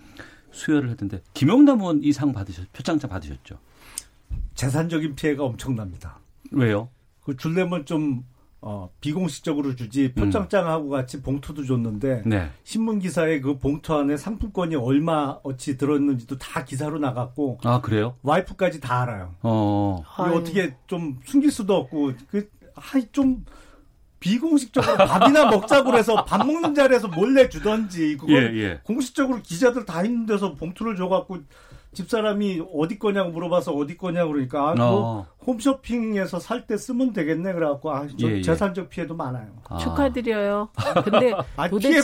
[0.52, 3.58] 수여를 했는데 김용남 의원 이 상 받으셨 표창장 받으셨죠?
[4.56, 6.20] 재산적인 피해가 엄청납니다.
[6.52, 6.88] 왜요?
[7.22, 8.24] 그 줄려면 좀
[8.66, 12.50] 어, 비공식적으로 주지 표창장하고 같이 봉투도 줬는데 네.
[12.64, 18.16] 신문 기사에 그 봉투 안에 상품권이 얼마 어치 들었는지도 다 기사로 나갔고 아 그래요?
[18.24, 19.36] 와이프까지 다 알아요.
[19.42, 20.02] 어.
[20.18, 23.44] 어떻게 좀 숨길 수도 없고 그좀
[24.22, 28.80] 비공식적으로 밥이나 먹자고 그래서 밥 먹는 자리에서 몰래 주던지 그걸 예, 예.
[28.84, 31.40] 공식적으로 기자들 다 있는 데서 봉투를 줘갖고
[31.94, 35.28] 집사람이 어디 거냐고 물어봐서 어디 거냐고 그러니까 아, 뭐 어.
[35.46, 38.42] 홈쇼핑에서 살 때 쓰면 되겠네 그래갖고 아, 예, 예.
[38.42, 39.48] 재산적 피해도 많아요.
[39.68, 39.78] 아.
[39.78, 40.70] 축하드려요.
[41.04, 42.02] 근데 아, 도대체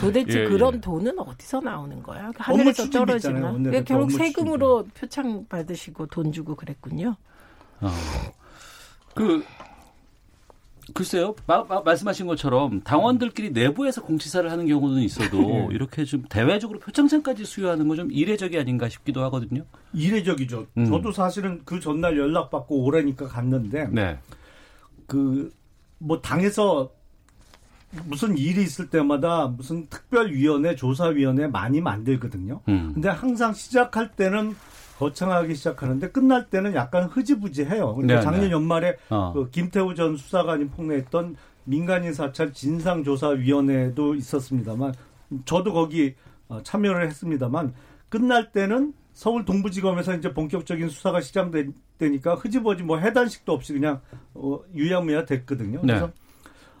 [0.00, 2.30] 도대체 예, 예, 그런 돈은 어디서 나오는 거야?
[2.30, 3.52] 그 하늘에서 떨어지나?
[3.52, 7.16] 그러니까 결국 세금으로 표창 받으시고 돈 주고 그랬군요.
[7.80, 7.90] 어.
[9.14, 9.44] 그
[10.94, 11.34] 글쎄요.
[11.46, 15.68] 마, 마, 말씀하신 것처럼 당원들끼리 내부에서 공치사를 하는 경우는 있어도 네.
[15.72, 19.64] 이렇게 좀 대외적으로 표창장까지 수여하는 건 좀 이례적이 아닌가 싶기도 하거든요.
[19.92, 20.66] 이례적이죠.
[20.76, 20.86] 음.
[20.86, 24.18] 저도 사실은 그 전날 연락받고 오래니까 갔는데 네.
[25.08, 26.92] 그뭐 당에서
[28.04, 32.60] 무슨 일이 있을 때마다 무슨 특별위원회, 조사위원회 많이 만들거든요.
[32.68, 32.92] 음.
[32.94, 34.54] 근데 항상 시작할 때는
[34.98, 37.94] 거창하게 시작하는데 끝날 때는 약간 흐지부지해요.
[37.94, 38.50] 그러니까 네, 작년 네.
[38.50, 39.32] 연말에 어.
[39.32, 44.94] 그 김태우 전 수사관이 폭로했던 민간인 사찰 진상조사위원회도 있었습니다만
[45.44, 46.14] 저도 거기
[46.48, 47.74] 어, 참여를 했습니다만
[48.08, 54.00] 끝날 때는 서울 동부지검에서 이제 본격적인 수사가 시작되니까 흐지부지 뭐 해단식도 없이 그냥
[54.34, 55.80] 어, 유야무야 됐거든요.
[55.80, 56.12] 그래서 네.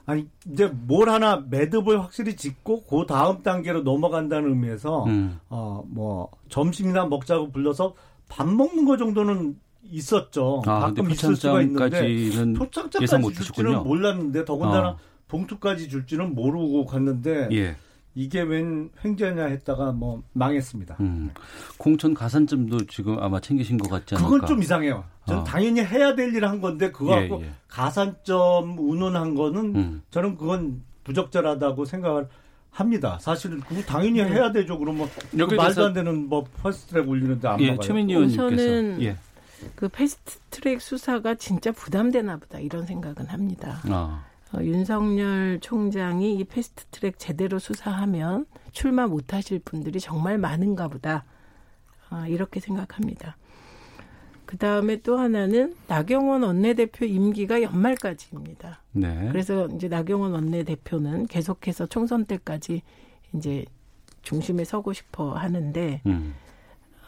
[0.06, 5.38] 아니 이제 뭘 하나 매듭을 확실히 짓고 그 다음 단계로 넘어간다는 의미에서 음.
[5.50, 7.94] 어뭐 점심이나 먹자고 불러서
[8.28, 9.56] 밥 먹는 거 정도는
[9.90, 10.62] 있었죠.
[10.66, 14.98] 아, 가끔 있을 수가 있는데 표창장까지 줄지는 몰랐는데 더군다나 어.
[15.28, 17.76] 봉투까지 줄지는 모르고 갔는데 예.
[18.14, 20.96] 이게 웬 횡재냐 했다가 뭐 망했습니다.
[21.00, 21.30] 음.
[21.76, 24.28] 공천 가산점도 지금 아마 챙기신 것 같지 않을까?
[24.28, 25.04] 그건 좀 이상해요.
[25.26, 25.44] 전 어.
[25.44, 27.50] 당연히 해야 될 일을 한 건데 그거 예, 갖고 예.
[27.68, 30.02] 가산점 운운한 거는 음.
[30.10, 32.28] 저는 그건 부적절하다고 생각을
[32.70, 33.18] 합니다.
[33.20, 34.28] 사실은 그거 당연히 네.
[34.30, 34.78] 해야 되죠.
[34.78, 37.80] 그러면 그 말도 안 되는 뭐 패스트트랙 올리는데 안 예, 막아요.
[37.80, 39.16] 최민희 의원님께서 예.
[39.74, 43.80] 그 패스트트랙 수사가 진짜 부담되나 보다 이런 생각은 합니다.
[43.88, 44.24] 아.
[44.52, 51.24] 어, 윤석열 총장이 이 패스트트랙 제대로 수사하면 출마 못하실 분들이 정말 많은가 보다
[52.10, 53.36] 어, 이렇게 생각합니다.
[54.48, 58.80] 그 다음에 또 하나는 나경원 원내대표 임기가 연말까지입니다.
[58.92, 59.28] 네.
[59.30, 62.80] 그래서 이제 나경원 원내대표는 계속해서 총선 때까지
[63.34, 63.66] 이제
[64.22, 66.34] 중심에 서고 싶어 하는데, 음.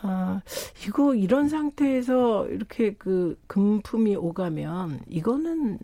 [0.03, 0.43] 아,
[0.87, 5.79] 이거 이런 상태에서 이렇게 그 금품이 오가면 이거는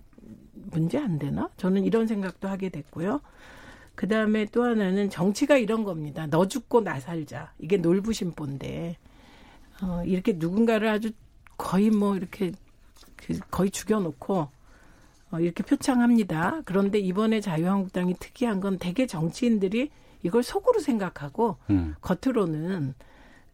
[0.53, 1.49] 문제 안 되나?
[1.57, 3.23] 저는 이런 생각도 하게 됐고요.
[3.95, 6.27] 그 다음에 또 하나는 정치가 이런 겁니다.
[6.27, 7.55] 너 죽고 나 살자.
[7.59, 8.99] 이게 놀부심보인데,
[9.81, 11.12] 어, 이렇게 누군가를 아주
[11.57, 12.53] 거의 뭐 이렇게
[13.16, 14.49] 그 거의 죽여놓고
[15.33, 16.62] 어, 이렇게 표창합니다.
[16.64, 19.90] 그런데 이번에 자유한국당이 특이한 건 대개 정치인들이
[20.23, 21.95] 이걸 속으로 생각하고 음.
[22.01, 22.95] 겉으로는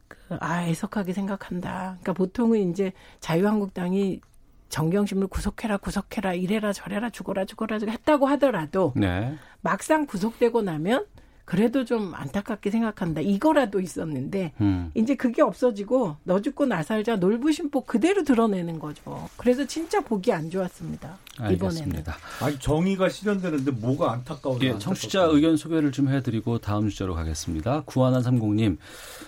[0.09, 1.99] 그, 아 애석하게 생각한다.
[2.01, 4.21] 그러니까 보통은 이제 자유한국당이
[4.69, 9.37] 정경심을 구속해라 구속해라 이래라 저래라 죽어라 죽어라 했다고 하더라도 네.
[9.61, 11.07] 막상 구속되고 나면
[11.53, 13.21] 그래도 좀 안타깝게 생각한다.
[13.21, 14.91] 이거라도 있었는데 음.
[14.95, 19.29] 이제 그게 없어지고 너 죽고 나 살자 놀부심보 그대로 드러내는 거죠.
[19.37, 21.19] 그래서 진짜 보기 안 좋았습니다.
[21.51, 22.05] 이번에는.
[22.41, 24.61] 아니 정의가 실현되는데 뭐가 안타까워요?
[24.63, 27.83] 예, 청취자 의견 소개를 좀 해드리고 다음 주제로 가겠습니다.
[27.85, 28.79] 구하나 삼공님,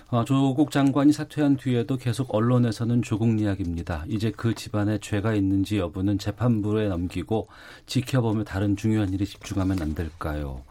[0.08, 4.06] 어, 조국 장관이 사퇴한 뒤에도 계속 언론에서는 조국 이야기입니다.
[4.08, 7.48] 이제 그 집안에 죄가 있는지 여부는 재판부에 넘기고
[7.84, 10.62] 지켜보며 다른 중요한 일에 집중하면 안 될까요?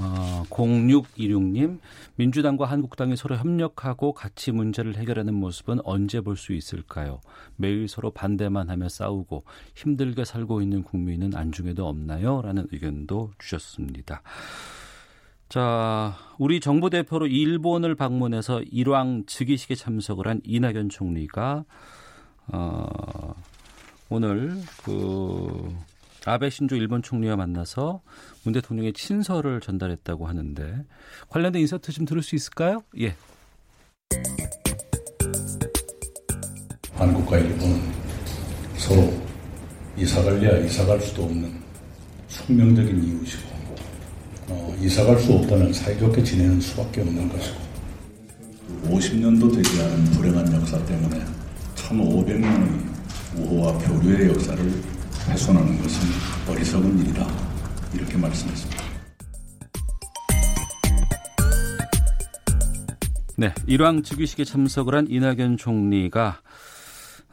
[0.00, 1.78] 어, 0626님,
[2.16, 7.20] 민주당과 한국당이 서로 협력하고 같이 문제를 해결하는 모습은 언제 볼 수 있을까요?
[7.56, 12.42] 매일 서로 반대만 하며 싸우고 힘들게 살고 있는 국민은 안중에도 없나요?
[12.42, 14.22] 라는 의견도 주셨습니다.
[15.48, 21.64] 자, 우리 정부 대표로 일본을 방문해서 일왕 즉위식에 참석을 한 이낙연 총리가
[22.52, 23.34] 어,
[24.10, 25.74] 오늘 그
[26.28, 28.02] 아베 신조 일본 총리와 만나서
[28.44, 30.84] 문 대통령의 친서를 전달했다고 하는데
[31.30, 32.82] 관련된 인서트 좀 들을 수 있을까요?
[33.00, 33.14] 예.
[36.92, 37.80] 한국과 일본은
[38.76, 39.10] 서로
[39.96, 41.62] 이사갈래야 이사갈 수도 없는
[42.28, 43.48] 숙명적인 이웃이고
[44.48, 47.58] 어, 이사갈 수 없다면 사이좋게 지내는 수밖에 없는 것이고
[48.84, 51.24] 50년도 되지 않은 불행한 역사 때문에
[51.74, 52.88] 1500년의
[53.36, 54.97] 우호와 교류의 역사를
[55.28, 56.08] 훼손하는 것은
[56.50, 57.26] 어리석은 일이다.
[57.94, 58.82] 이렇게 말씀했습니다.
[63.36, 66.40] 네, 일왕 즉위식에 참석을 한 이낙연 총리가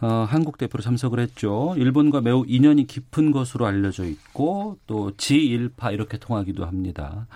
[0.02, 1.74] 어, 한국 대표로 참석을 했죠.
[1.78, 7.28] 일본과 매우 인연이 깊은 것으로 알려져 있고 또 지1파 이렇게 통하기도 합니다.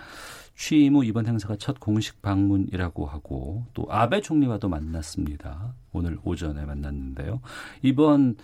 [0.54, 5.74] 취임 후 이번 행사가 첫 공식 방문이라고 하고 또 아베 총리와도 만났습니다.
[5.92, 7.40] 오늘 오전에 만났는데요.
[7.80, 8.36] 이번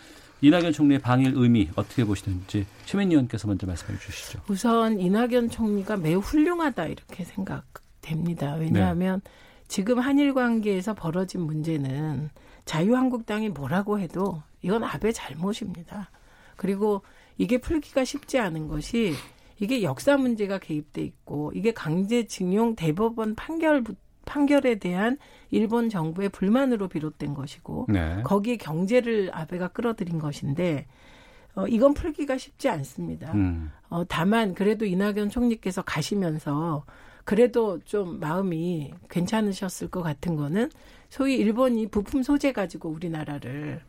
[0.47, 4.41] 이낙연 총리의 방일 의미 어떻게 보시는지 최민희 의원께서 먼저 말씀해 주시죠.
[4.49, 8.55] 우선 이낙연 총리가 매우 훌륭하다 이렇게 생각됩니다.
[8.55, 9.31] 왜냐하면 네.
[9.67, 12.31] 지금 한일 관계에서 벌어진 문제는
[12.65, 16.11] 자유한국당이 뭐라고 해도 이건 아베 잘못입니다.
[16.55, 17.03] 그리고
[17.39, 19.15] 이게 풀기가 쉽지 않은 것이
[19.59, 25.17] 이게 역사 문제가 개입돼 있고 이게 강제징용 대법원 판결부터 판결에 대한
[25.51, 28.21] 일본 정부의 불만으로 비롯된 것이고 네.
[28.23, 30.87] 거기에 경제를 아베가 끌어들인 것인데
[31.55, 33.33] 어, 이건 풀기가 쉽지 않습니다.
[33.33, 33.73] 음.
[33.89, 36.85] 어, 다만 그래도 이낙연 총리께서 가시면서
[37.25, 40.71] 그래도 좀 마음이 괜찮으셨을 것 같은 거는
[41.09, 43.81] 소위 일본이 부품 소재 가지고 우리나라를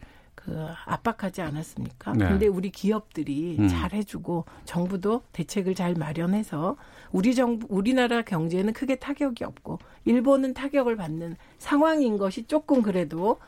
[0.47, 2.13] 그 압박하지 않았습니까?
[2.13, 2.25] 네.
[2.29, 3.67] 근데 우리 기업들이 음.
[3.67, 6.77] 잘 해주고 정부도 대책을 잘 마련해서
[7.11, 13.39] 우리 정부 우리나라 경제는 크게 타격이 없고 일본은 타격을 받는 상황인 것이 조금 그래도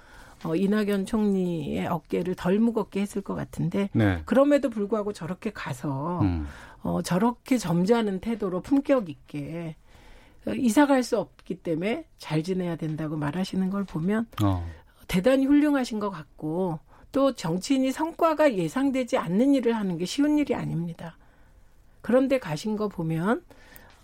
[0.44, 4.22] 어, 이낙연 총리의 어깨를 덜 무겁게 했을 것 같은데 네.
[4.26, 6.48] 그럼에도 불구하고 저렇게 가서 음.
[6.82, 9.78] 어, 저렇게 점잖은 태도로 품격 있게
[10.46, 14.68] 어, 이사 갈 수 없기 때문에 잘 지내야 된다고 말하시는 걸 보면 어.
[15.08, 16.80] 대단히 훌륭하신 것 같고
[17.12, 21.18] 또 정치인이 성과가 예상되지 않는 일을 하는 게 쉬운 일이 아닙니다.
[22.02, 23.42] 그런데 가신 거 보면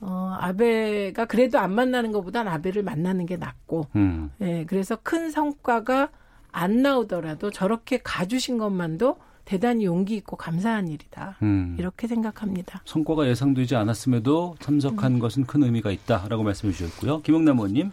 [0.01, 4.29] 어, 아베가 그래도 안 만나는 것보단 아베를 만나는 게 낫고, 음.
[4.41, 6.09] 예, 그래서 큰 성과가
[6.51, 11.37] 안 나오더라도 저렇게 가주신 것만도 대단히 용기 있고 감사한 일이다.
[11.43, 11.75] 음.
[11.79, 12.81] 이렇게 생각합니다.
[12.85, 15.19] 성과가 예상되지 않았음에도 참석한 음.
[15.19, 17.21] 것은 큰 의미가 있다라고 말씀해 주셨고요.
[17.21, 17.91] 김영남 의원님.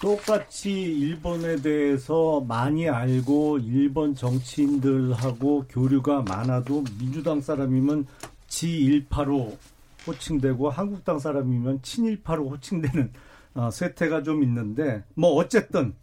[0.00, 8.06] 똑같이 일본에 대해서 많이 알고 일본 정치인들하고 교류가 많아도 민주당 사람이면
[8.46, 9.58] 지일파로
[10.06, 13.12] 호칭되고 한국당 사람이면 친일파로 호칭되는
[13.54, 15.94] 어, 쇠퇴가 좀 있는데 뭐 어쨌든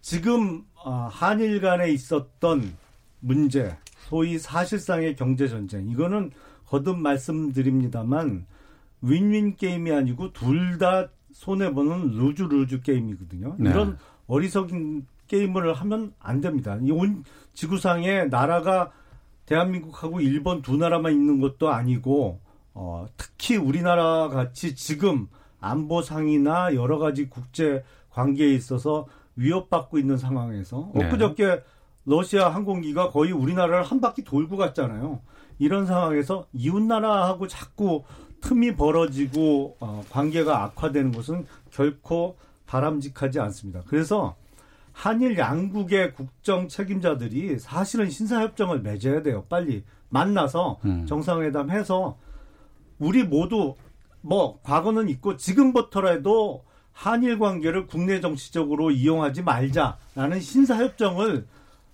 [0.00, 2.72] 지금 어, 한일 간에 있었던
[3.18, 3.76] 문제
[4.08, 6.30] 소위 사실상의 경제 전쟁 이거는
[6.66, 8.46] 거듭 말씀드립니다만
[9.02, 13.56] 윈윈 게임이 아니고 둘 다 손해 보는 루즈 루즈 게임이거든요.
[13.58, 13.70] 네.
[13.70, 16.78] 이런 어리석은 게임을 하면 안 됩니다.
[16.80, 18.90] 이 온 지구상에 나라가
[19.46, 22.40] 대한민국하고 일본 두 나라만 있는 것도 아니고
[22.72, 25.28] 어, 특히 우리나라 같이 지금
[25.60, 29.06] 안보상이나 여러 가지 국제 관계에 있어서
[29.36, 31.04] 위협받고 있는 상황에서 네.
[31.06, 31.62] 엊그저께
[32.06, 35.20] 러시아 항공기가 거의 우리나라를 한 바퀴 돌고 갔잖아요.
[35.58, 38.04] 이런 상황에서 이웃 나라하고 자꾸
[38.44, 42.36] 틈이 벌어지고 어, 관계가 악화되는 것은 결코
[42.66, 43.82] 바람직하지 않습니다.
[43.86, 44.36] 그래서
[44.92, 49.44] 한일 양국의 국정 책임자들이 사실은 신사협정을 맺어야 돼요.
[49.48, 51.06] 빨리 만나서 음.
[51.06, 52.18] 정상회담 해서
[52.98, 53.74] 우리 모두
[54.20, 61.46] 뭐 과거는 있고 지금부터라도 한일 관계를 국내 정치적으로 이용하지 말자라는 신사협정을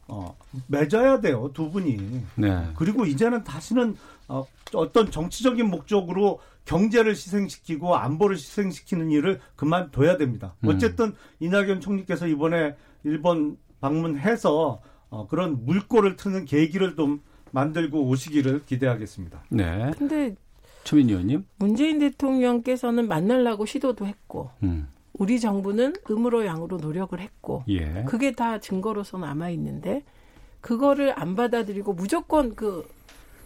[0.09, 0.36] 어,
[0.66, 2.22] 맺어야 돼요 두 분이.
[2.34, 2.68] 네.
[2.74, 3.96] 그리고 이제는 다시는
[4.31, 10.55] 어, 어떤 정치적인 목적으로 경제를 희생시키고 안보를 희생시키는 일을 그만둬야 됩니다.
[10.61, 10.68] 음.
[10.68, 17.20] 어쨌든 이낙연 총리께서 이번에 일본 방문해서 어, 그런 물꼬를 트는 계기를 좀
[17.51, 19.43] 만들고 오시기를 기대하겠습니다.
[19.51, 19.91] 네.
[19.99, 20.37] 근데
[20.85, 21.45] 최민 의원님.
[21.57, 24.89] 문재인 대통령께서는 만나려고 시도도 했고, 음.
[25.12, 28.05] 우리 정부는 음으로 양으로 노력을 했고, 예.
[28.07, 30.05] 그게 다 증거로서 남아 있는데,
[30.61, 32.87] 그거를 안 받아들이고 무조건 그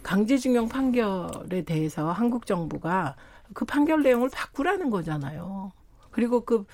[0.05, 3.15] 강제징용 판결에 대해서 한국 정부가
[3.55, 5.71] 그 판결 내용을 바꾸라는 거잖아요.
[6.11, 6.65] 그리고 그,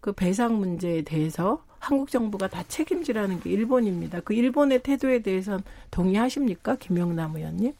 [0.00, 4.20] 그 배상 문제에 대해서 한국 정부가 다 책임지라는 게 일본입니다.
[4.22, 5.62] 그 일본의 태도에 대해서는
[5.92, 6.76] 동의하십니까?
[6.76, 7.74] 김영남 의원님?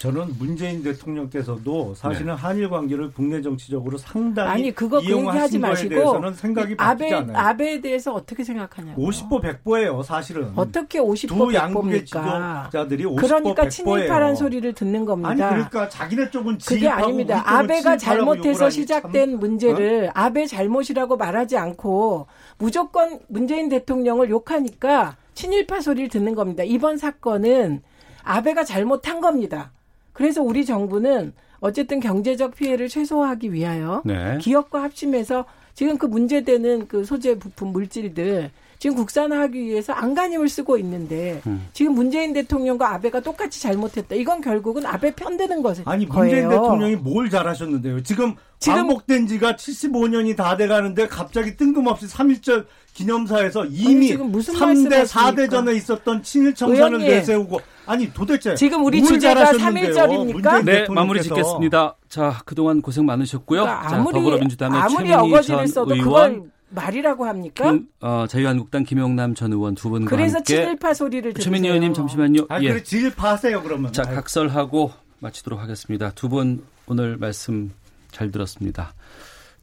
[0.00, 2.32] 저는 문재인 대통령께서도 사실은 네.
[2.32, 7.36] 한일 관계를 국내 정치적으로 상당히 아니 그거 그 얘기하지 마시고 생각이 아베 않아요.
[7.36, 9.02] 아베에 대해서 어떻게 생각하냐고.
[9.02, 10.52] 50보 100보예요, 사실은.
[10.56, 12.70] 어떻게 50보 100보입니까?
[12.70, 13.70] 지도자들이 50보 그러니까 100보예요.
[13.70, 15.28] 친일파란 소리를 듣는 겁니다.
[15.28, 17.42] 아니 그러니까 자기네 쪽은 그게 아닙니다.
[17.44, 19.38] 아베가 잘못해서 시작된 참...
[19.38, 20.12] 문제를 어?
[20.14, 22.26] 아베 잘못이라고 말하지 않고
[22.56, 26.62] 무조건 문재인 대통령을 욕하니까 친일파 소리를 듣는 겁니다.
[26.64, 27.82] 이번 사건은
[28.22, 29.72] 아베가 잘못한 겁니다.
[30.20, 34.36] 그래서 우리 정부는 어쨌든 경제적 피해를 최소화하기 위하여 네.
[34.38, 38.50] 기업과 합심해서 지금 그 문제되는 그 소재 부품 물질들
[38.80, 41.68] 지금 국산화하기 위해서 안간힘을 쓰고 있는데 음.
[41.74, 44.14] 지금 문재인 대통령과 아베가 똑같이 잘못했다.
[44.14, 46.62] 이건 결국은 아베 편드는 것을 아니 문재인 거예요.
[46.62, 48.02] 대통령이 뭘 잘하셨는데요?
[48.02, 52.64] 지금 지금 반복된 지가 75년이 다 돼가는데 갑자기 뜬금없이 3.1절
[52.94, 59.04] 기념사에서 이미 아니, 무슨 3대 4대 전에 있었던 친일 청산을 내세우고 아니 도대체 지금 우리
[59.04, 60.64] 주제가 3.1절입니까?
[60.64, 61.96] 네 마무리 짓겠습니다.
[62.08, 63.60] 자 그동안 고생 많으셨고요.
[63.60, 67.70] 그러니까 아무리, 자, 더불어민주당의 아무리 어거지를 써도 의원, 그걸 말이라고 합니까?
[67.72, 72.46] 김, 어, 자유한국당 김용남 전 의원 두 분과 그래서 함께 친일파 소리를 최민희 의원님 잠시만요.
[72.48, 72.68] 아, 예.
[72.70, 73.92] 그래 친일파세요 그러면.
[73.92, 76.10] 자 각설하고 마치도록 하겠습니다.
[76.12, 77.72] 두 분 오늘 말씀
[78.10, 78.94] 잘 들었습니다.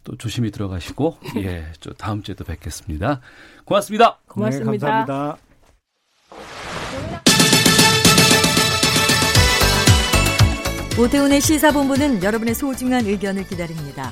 [0.04, 3.22] 또 조심히 들어가시고 예, 저 다음 주에도 뵙겠습니다.
[3.66, 4.20] 고맙습니다.
[4.28, 4.72] 고맙습니다.
[4.72, 5.38] 네, 감사합니다.
[11.00, 14.12] 오태훈의 시사본부는 여러분의 소중한 의견을 기다립니다.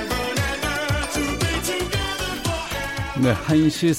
[3.21, 3.93] 네, 1시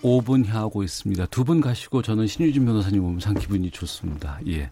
[0.00, 1.26] 45분 향하고 있습니다.
[1.26, 4.38] 두 분 가시고 저는 신유진 변호사님 오면 참 기분이 좋습니다.
[4.48, 4.70] 예.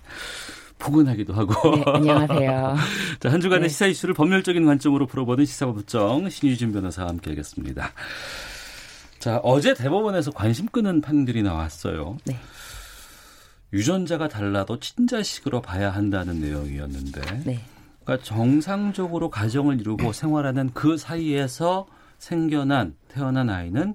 [0.78, 1.76] 포근하기도 하고.
[1.76, 2.76] 네, 안녕하세요.
[3.20, 3.68] 자, 한 주간의 네.
[3.68, 7.92] 시사 이슈를 법률적인 관점으로 풀어보는 시사법정 신유진 변호사와 함께 하겠습니다.
[9.18, 12.16] 자, 어제 대법원에서 관심 끄는 판결이 나왔어요.
[12.24, 12.38] 네.
[13.72, 17.20] 유전자가 달라도 친자식으로 봐야 한다는 내용이었는데.
[17.44, 17.60] 네.
[18.04, 21.86] 그러니까 정상적으로 가정을 이루고 생활하는 그 사이에서
[22.18, 23.94] 생겨난 태어난 아이는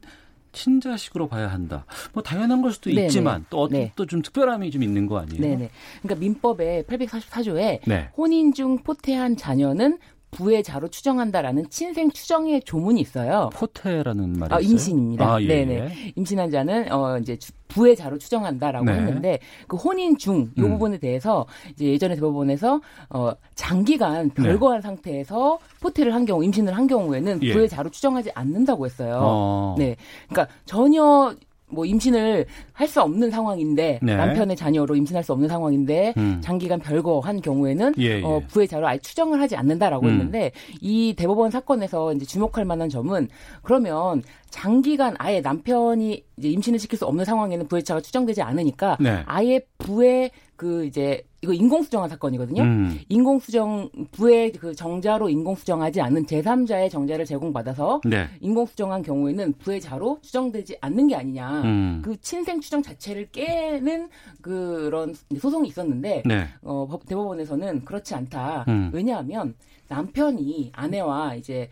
[0.51, 1.86] 친자식으로 봐야 한다.
[2.13, 3.05] 뭐 당연한 걸 수도 네네.
[3.05, 3.91] 있지만 또 어떤 네.
[3.95, 5.41] 또좀 특별함이 좀 있는 거 아니에요?
[5.41, 5.69] 네네.
[6.01, 8.09] 그러니까 민법의 844조에 네.
[8.17, 9.97] 혼인 중 포태한 자녀는
[10.32, 13.49] 부의자로 추정한다라는 친생 추정의 조문이 있어요.
[13.53, 14.59] 포태라는 말이 아?
[14.59, 15.34] 임신입니다.
[15.34, 15.75] 아, 예, 네네.
[15.75, 16.13] 예.
[16.15, 18.93] 임신한 자는 어 이제 주- 부의자로 추정한다라고 네.
[18.93, 20.69] 했는데 그 혼인 중이 음.
[20.71, 27.39] 부분에 대해서 이제 예전에 대법원에서 어 장기간 별거한 상태에서 포태를 한 경우 임신을 한 경우에는
[27.39, 27.47] 네.
[27.47, 27.53] 예.
[27.53, 29.19] 부의자로 추정하지 않는다고 했어요.
[29.21, 29.75] 어.
[29.77, 29.95] 네.
[30.29, 31.34] 그러니까 전혀
[31.72, 34.15] 뭐 임신을 할 수 없는 상황인데 네.
[34.17, 36.41] 남편의 자녀로 임신할 수 없는 상황인데 음.
[36.43, 38.22] 장기간 별거 한 경우에는 예, 예.
[38.22, 40.11] 어, 부의자로 아예 추정을 하지 않는다라고 음.
[40.11, 40.51] 했는데
[40.82, 43.30] 이 대법원 사건에서 이제 주목할 만한 점은
[43.63, 49.24] 그러면 장기간 아예 남편이 이제 임신을 시킬 수 없는 상황에는 부의자가 추정되지 않으니까 네.
[49.26, 52.62] 아예 부의 그 이제 이거 인공수정한 사건이거든요.
[52.62, 53.00] 음.
[53.10, 58.28] 인공수정 부의 그 정자로 인공수정하지 않은 제3자의 정자를 제공받아서 네.
[58.42, 61.62] 인공수정한 경우에는 부의 자로 추정되지 않는 게 아니냐.
[61.64, 62.02] 음.
[62.06, 64.10] 그 친생 추정 자체를 깨는
[64.42, 66.46] 그런 소송이 있었는데 네.
[66.62, 68.66] 어, 법- 대법원에서는 그렇지 않다.
[68.68, 68.92] 음.
[68.94, 69.56] 왜냐하면
[69.88, 71.70] 남편이 아내와 이제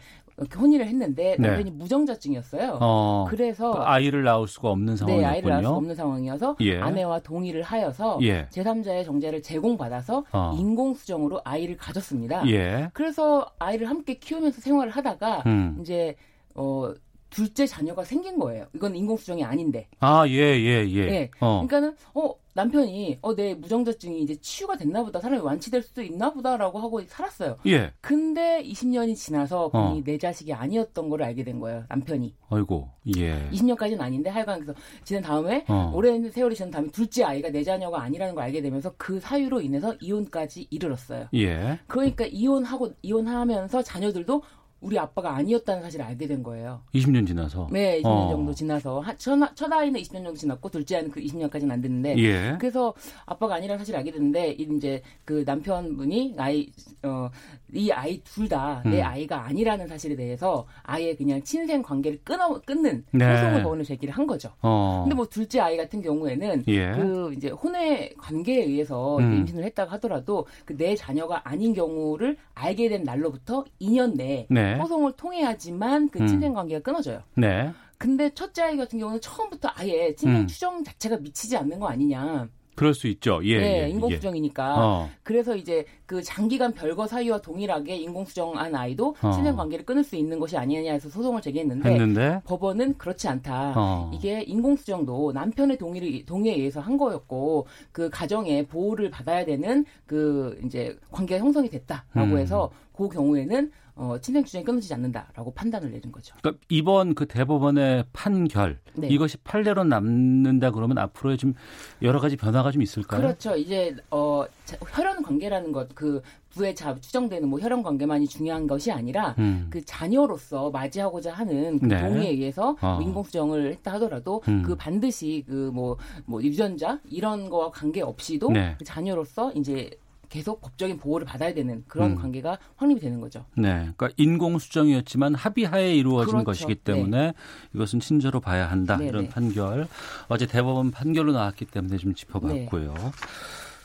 [0.56, 1.48] 혼인을 했는데 네.
[1.48, 2.78] 남편이 무정자증이었어요.
[2.82, 3.26] 어.
[3.30, 5.28] 그래서 그 아이를 낳을 수가 없는 네, 상황이었군요.
[5.30, 6.80] 아이를 낳을 수 없는 상황이어서 예.
[6.80, 8.48] 아내와 동의를 하여서 예.
[8.48, 10.56] 제3자의 정자를 제공받아서 어.
[10.58, 12.48] 인공수정으로 아이를 가졌습니다.
[12.50, 12.90] 예.
[12.94, 15.78] 그래서 아이를 함께 키우면서 생활을 하다가 음.
[15.82, 16.16] 이제
[16.56, 16.94] 어
[17.30, 18.66] 둘째 자녀가 생긴 거예요.
[18.74, 19.88] 이건 인공수정이 아닌데.
[20.00, 20.98] 아, 예, 예, 예.
[21.10, 21.32] 예.
[21.40, 21.64] 어.
[21.66, 26.78] 그러니까는 어 남편이 어 내 무정자증이 이제 치유가 됐나 보다 사람이 완치될 수도 있나 보다라고
[26.80, 27.56] 하고 살았어요.
[27.68, 27.94] 예.
[28.02, 30.04] 근데 20년이 지나서 본인이 어.
[30.04, 31.86] 내 자식이 아니었던 걸 알게 된 거예요.
[31.88, 32.36] 남편이.
[32.50, 32.90] 아이고.
[33.18, 33.50] 예.
[33.52, 35.92] 20년까지는 아닌데 하여간 그래서 지난 다음에 어.
[35.96, 39.96] 오랜 세월이 지난 다음에 둘째 아이가 내 자녀가 아니라는 걸 알게 되면서 그 사유로 인해서
[40.02, 41.28] 이혼까지 이르렀어요.
[41.36, 41.80] 예.
[41.88, 44.42] 그러니까 이혼하고 이혼하면서 자녀들도
[44.82, 46.82] 우리 아빠가 아니었다는 사실을 알게 된 거예요.
[46.94, 47.68] 20년 지나서.
[47.72, 48.30] 네, 20년 어.
[48.32, 52.18] 정도 지나서 한- 첫, 첫 아이는 20년 정도 지났고 둘째 아이는 그 20년까지는 안 됐는데
[52.18, 52.56] 예.
[52.60, 52.94] 그래서
[53.26, 56.72] 아빠가 아니라는 사실을 알게 됐는데 이제 그 남편분이 아이
[57.04, 57.30] 어
[57.72, 59.06] 이 아이 둘 다내 음.
[59.06, 63.36] 아이가 아니라는 사실에 대해서 아예 그냥 친생 관계를 끊어 끊는 네.
[63.36, 64.50] 소송을 법원에 제기를 한 거죠.
[64.64, 65.02] 어.
[65.04, 66.92] 근데 뭐 둘째 아이 같은 경우에는 예.
[66.94, 69.36] 그 이제 혼외 관계에 의해서 음.
[69.42, 74.69] 임신을 했다가 하더라도 그 내 자녀가 아닌 경우를 알게 된 날로부터 2년 내에 네.
[74.78, 76.28] 소송을 통해야지만 그 음.
[76.28, 77.22] 친생 관계가 끊어져요.
[77.36, 77.72] 네.
[77.98, 80.48] 근데 첫째 아이 같은 경우는 처음부터 아예 친생 음.
[80.48, 82.48] 추정 자체가 미치지 않는 거 아니냐.
[82.80, 83.42] 그럴 수 있죠.
[83.44, 83.60] 예.
[83.60, 84.76] 네, 예, 인공수정이니까.
[84.78, 85.10] 어.
[85.22, 89.32] 그래서 이제 그 장기간 별거 사유와 동일하게 인공수정한 아이도 어.
[89.32, 93.74] 친생 관계를 끊을 수 있는 것이 아니냐 해서 소송을 제기했는데 했는데 법원은 그렇지 않다.
[93.76, 94.12] 어.
[94.14, 100.98] 이게 인공수정도 남편의 동의를 동의에 의해서 한 거였고 그 가정의 보호를 받아야 되는 그 이제
[101.12, 102.38] 관계가 형성이 됐다라고 음.
[102.38, 106.34] 해서 그 경우에는 어, 친생 추정이 끊어지지 않는다라고 판단을 내린 거죠.
[106.42, 109.10] 그러니까 이번 그 대법원의 판결 네.
[109.10, 111.54] 이것이 판례로 남는다 그러면 앞으로의 좀
[112.02, 113.20] 여러 가지 변화가 좀 있을까요?
[113.22, 113.58] 그렇죠.
[113.58, 116.22] 이제 어 자- 혈연 관계라는 것 그
[116.52, 119.68] 부에 자 추정되는 뭐 혈연 관계만이 중요한 것이 아니라 음.
[119.70, 122.00] 그 자녀로서 맞이하고자 하는 그 네.
[122.02, 122.94] 동의에 의해서 어.
[122.94, 124.64] 뭐 인공 수정을 했다 하더라도 음.
[124.64, 128.76] 그 반드시 그뭐뭐 유전자 이런 거와 관계 없이도 네.
[128.80, 129.90] 그 자녀로서 이제
[130.30, 132.16] 계속 법적인 보호를 받아야 되는 그런 음.
[132.16, 133.46] 관계가 확립이 되는 거죠.
[133.56, 136.46] 네, 그러니까 인공 수정이었지만 합의하에 이루어진 그렇죠.
[136.46, 137.34] 것이기 때문에
[137.74, 139.30] 이것은 친저로 봐야 한다 네, 이런 네.
[139.30, 139.88] 판결
[140.28, 142.94] 어제 대법원 판결로 나왔기 때문에 좀 짚어봤고요.
[142.94, 143.12] 네.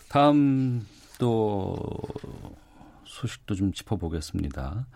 [0.09, 0.87] 다음
[1.19, 1.77] 또
[3.05, 4.87] 소식도 좀 짚어보겠습니다.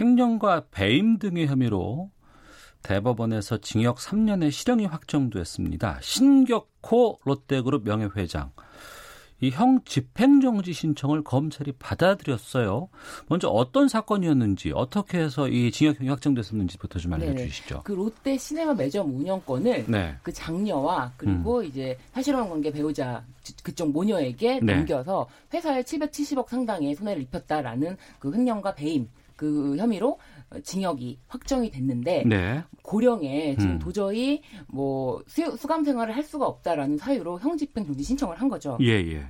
[0.00, 2.10] 횡령과 배임 등의 혐의로
[2.82, 5.98] 대법원에서 징역 3년의 실형이 확정됐습니다.
[6.00, 8.52] 신격호 롯데그룹 명예회장.
[9.40, 12.88] 이 형 집행정지 신청을 검찰이 받아들였어요.
[13.28, 17.12] 먼저 어떤 사건이었는지 어떻게 해서 이 징역형이 확정됐었는지부터 좀.
[17.12, 17.82] 알려주시죠.
[17.84, 20.16] 그 롯데 시네마 매점 운영권을 네.
[20.22, 23.24] 그 장녀와 그리고 이제 사실혼 관계 배우자
[23.62, 24.76] 그쪽 모녀에게 네.
[24.76, 30.18] 넘겨서 회사에 770억 상당의 손해를 입혔다라는 그 횡령과 배임 그 혐의로
[30.62, 32.62] 징역이 확정이 됐는데 네.
[32.82, 33.78] 고령에 지금 음.
[33.78, 38.78] 도저히 뭐 수, 수감 생활을 할 수가 없다라는 사유로 형집행 정지 신청을 한 거죠.
[38.80, 39.26] 예, 예.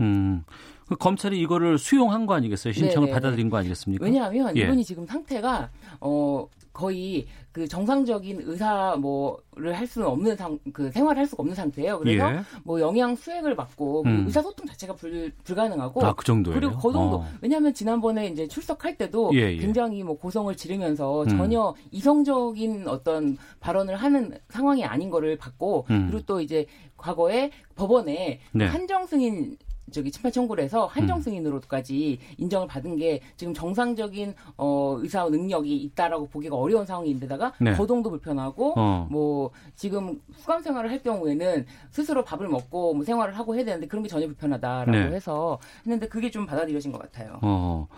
[0.00, 0.44] 음.
[0.88, 2.72] 그 검찰이 이거를 수용한 거 아니겠어요?
[2.72, 3.12] 신청을 네네네.
[3.12, 4.04] 받아들인 거 아니겠습니까?
[4.04, 4.62] 왜냐하면 예.
[4.62, 5.70] 이분이 지금 상태가
[6.00, 11.54] 어 거의 그 정상적인 의사 뭐를 할 수는 없는 상 그 생활을 할 수가 없는
[11.54, 11.98] 상태예요.
[11.98, 12.40] 그래서 예.
[12.64, 14.24] 뭐 영양 수액을 받고 음.
[14.26, 16.58] 의사 소통 자체가 불, 불가능하고 아, 그 정도예요?
[16.58, 17.28] 그리고 그 정도 어.
[17.40, 19.56] 왜냐하면 지난번에 이제 출석할 때도 예, 예.
[19.56, 21.28] 굉장히 뭐 고성을 지르면서 음.
[21.28, 26.08] 전혀 이성적인 어떤 발언을 하는 상황이 아닌 거를 봤고 음.
[26.10, 28.66] 그리고 또 이제 과거에 법원에 네.
[28.66, 29.56] 한정 승인
[29.90, 31.22] 저기 심판 청구를 해서 한정 음.
[31.22, 37.72] 승인으로까지 인정을 받은 게 지금 정상적인 어 의사 능력이 있다라고 보기가 어려운 상황인데다가 네.
[37.72, 39.06] 거동도 불편하고 어.
[39.10, 44.02] 뭐 지금 수감 생활을 할 경우에는 스스로 밥을 먹고 뭐 생활을 하고 해야 되는데 그런
[44.02, 45.14] 게 전혀 불편하다라고 네.
[45.14, 47.38] 해서 했는데 그게 좀 받아들여진 것 같아요.
[47.42, 47.88] 어.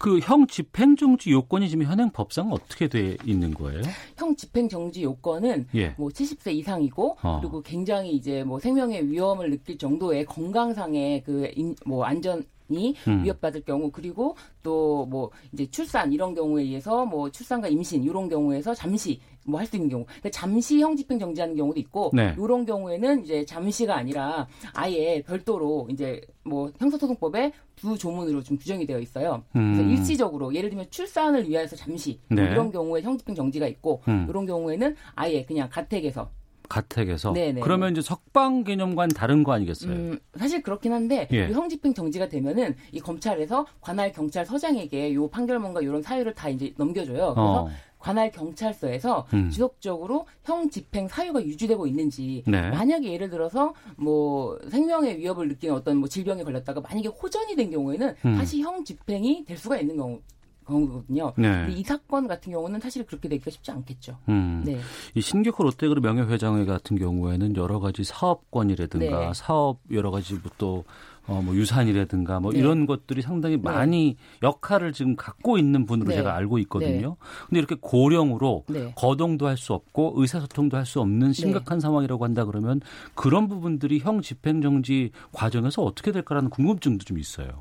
[0.00, 3.82] 그 형 집행정지 요건이 지금 현행 법상 어떻게 돼 있는 거예요?
[4.16, 5.90] 형 집행 정지 요건은 예.
[5.98, 7.38] 뭐 70세 이상이고 어.
[7.40, 12.42] 그리고 굉장히 이제 뭐 생명의 위험을 느낄 정도의 건강상의 그뭐 안전
[12.72, 13.24] 이 음.
[13.24, 18.74] 위협받을 경우 그리고 또 뭐 이제 출산 이런 경우에 의해서 뭐 출산과 임신 이런 경우에서
[18.74, 22.34] 잠시 뭐 할 수 있는 경우 근데 잠시 형 집행 정지하는 경우도 있고 네.
[22.38, 28.98] 이런 경우에는 이제 잠시가 아니라 아예 별도로 이제 뭐 형사소송법에 두 조문으로 좀 규정이 되어
[28.98, 29.42] 있어요.
[29.52, 29.90] 그래서 음.
[29.90, 32.50] 일시적으로 예를 들면 출산을 위해서 잠시 뭐 네.
[32.50, 34.26] 이런 경우에 형 집행 정지가 있고 음.
[34.28, 36.30] 이런 경우에는 아예 그냥 가택에서
[36.70, 37.32] 가택에서.
[37.32, 37.60] 네네.
[37.60, 39.90] 그러면 이제 석방 개념과는 다른 거 아니겠어요?
[39.92, 41.48] 음, 사실 그렇긴 한데 예.
[41.48, 47.34] 이 형집행 정지가 되면은 이 검찰에서 관할 경찰서장에게 요 판결문과 이런 사유를 다 이제 넘겨줘요.
[47.34, 47.70] 그래서 어.
[48.00, 49.50] 관할 경찰서에서 음.
[49.50, 52.70] 지속적으로 형 집행 사유가 유지되고 있는지 네.
[52.70, 58.14] 만약에 예를 들어서 뭐 생명의 위협을 느끼는 어떤 뭐 질병에 걸렸다가 만약에 호전이 된 경우에는
[58.24, 58.34] 음.
[58.34, 60.20] 다시 형 집행이 될 수가 있는 경우.
[60.66, 61.32] 경우거든요.
[61.36, 61.66] 네.
[61.70, 64.18] 이 사건 같은 경우는 사실 그렇게 되기가 쉽지 않겠죠.
[64.28, 64.62] 음.
[64.64, 64.78] 네.
[65.14, 69.32] 이 신격호 롯데그룹 명예회장회 같은 경우에는 여러 가지 사업권이라든가 네.
[69.34, 70.84] 사업 여러 가지 또
[71.30, 72.58] 어, 뭐 유산이라든가 뭐 네.
[72.58, 76.16] 이런 것들이 상당히 많이 역할을 지금 갖고 있는 분으로 네.
[76.16, 77.16] 제가 알고 있거든요.
[77.46, 78.92] 근데 이렇게 고령으로 네.
[78.96, 82.80] 거동도 할 수 없고 의사소통도 할 수 없는 심각한 상황이라고 한다 그러면
[83.14, 87.60] 그런 부분들이 형 집행정지 과정에서 어떻게 될까라는 궁금증도 좀 있어요.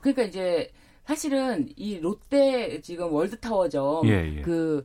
[0.00, 0.68] 그러니까 이제
[1.04, 4.40] 사실은 이 롯데 지금 월드타워점 예, 예.
[4.42, 4.84] 그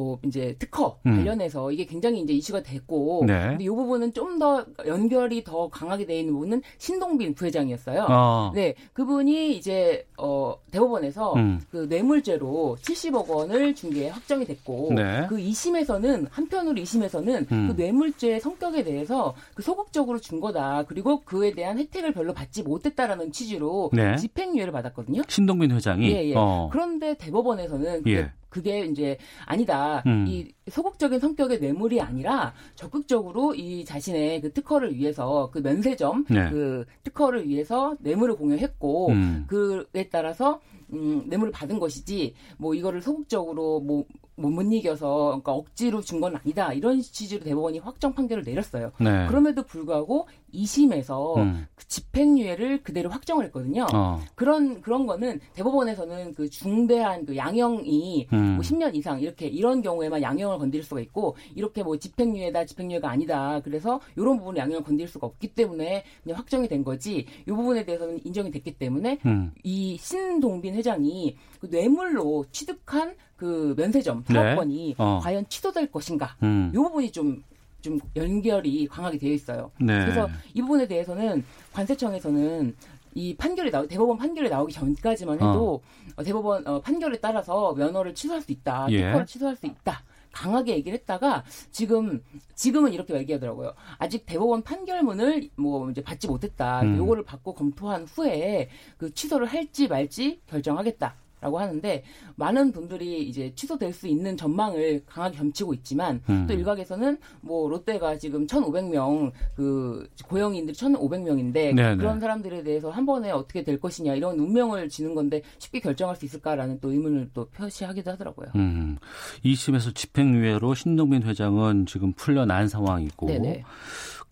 [0.00, 1.16] 뭐 이제 특허 음.
[1.16, 3.48] 관련해서 이게 굉장히 이제 이슈가 됐고 네.
[3.50, 8.06] 근데 이 부분은 좀 더 연결이 더 강하게 돼 있는 부분은 신동빈 부회장이었어요.
[8.08, 8.52] 아.
[8.54, 11.60] 네, 그분이 이제 어 대법원에서 음.
[11.70, 15.26] 그 뇌물죄로 70억 원을 준 게 확정이 됐고 네.
[15.28, 17.68] 그 2심에서는 한편으로 2심에서는 음.
[17.68, 20.84] 그 뇌물죄 성격에 대해서 그 소극적으로 준 거다.
[20.84, 24.14] 그리고 그에 대한 혜택을 별로 받지 못했다라는 취지로 네.
[24.16, 25.22] 집행유예를 받았거든요.
[25.28, 26.34] 신동빈 회장이 예, 예.
[26.36, 26.68] 어.
[26.72, 28.32] 그런데 대법원에서는 그게, 예.
[28.50, 30.02] 그게 이제 아니다.
[30.06, 30.26] 음.
[30.28, 36.50] 이 소극적인 성격의 뇌물이 아니라 적극적으로 이 자신의 그 특허를 위해서 그 면세점 네.
[36.50, 39.44] 그 특허를 위해서 뇌물을 공여했고 음.
[39.46, 40.60] 그에 따라서
[40.92, 44.04] 음, 뇌물을 받은 것이지 뭐 이거를 소극적으로 뭐
[44.48, 48.92] 못 이겨서 그러니까 억지로 준 건 아니다 이런 취지로 대법원이 확정 판결을 내렸어요.
[49.00, 49.26] 네.
[49.26, 51.66] 그럼에도 불구하고 2심에서 음.
[51.74, 53.86] 그 집행유예를 그대로 확정을 했거든요.
[53.94, 54.20] 어.
[54.34, 58.38] 그런 그런 거는 대법원에서는 그 중대한 그 양형이 음.
[58.56, 63.60] 뭐 10년 이상 이렇게 이런 경우에만 양형을 건드릴 수가 있고 이렇게 뭐 집행유예다 집행유예가 아니다
[63.64, 68.20] 그래서 이런 부분 양형을 건드릴 수가 없기 때문에 그냥 확정이 된 거지 이 부분에 대해서는
[68.24, 69.52] 인정이 됐기 때문에 음.
[69.62, 74.34] 이 신동빈 회장이 그 뇌물로 취득한 그 면세점 네.
[74.34, 75.20] 사업권이 어.
[75.22, 76.70] 과연 취소될 것인가 음.
[76.74, 79.70] 이 부분이 좀좀 연결이 강하게 되어 있어요.
[79.78, 80.00] 네.
[80.00, 82.74] 그래서 이 부분에 대해서는 관세청에서는
[83.14, 85.82] 이 판결이 나오 대법원 판결이 나오기 전까지만 해도
[86.16, 88.98] 어, 대법원 어, 판결에 따라서 면허를 취소할 수 있다, 예.
[88.98, 90.04] 특허를 취소할 수 있다.
[90.32, 91.42] 강하게 얘기를 했다가
[91.72, 92.22] 지금
[92.54, 93.74] 지금은 이렇게 얘기하더라고요.
[93.98, 96.82] 아직 대법원 판결문을 뭐 이제 받지 못했다.
[96.82, 96.98] 음.
[96.98, 101.16] 요거를 받고 검토한 후에 그 취소를 할지 말지 결정하겠다.
[101.40, 102.04] 라고 하는데
[102.36, 106.46] 많은 분들이 이제 취소될 수 있는 전망을 강하게 점치고 있지만 음.
[106.46, 111.96] 또 일각에서는 뭐 롯데가 지금 1,500명 그 고령인들이 1,500명인데 네네.
[111.96, 116.26] 그런 사람들에 대해서 한 번에 어떻게 될 것이냐 이런 운명을 지는 건데 쉽게 결정할 수
[116.26, 118.48] 있을까라는 또 의문을 또 표시하기도 하더라고요.
[118.56, 118.98] 음.
[119.44, 123.64] 2심에서 집행유예로 신동빈 회장은 지금 풀려난 상황이고 네네.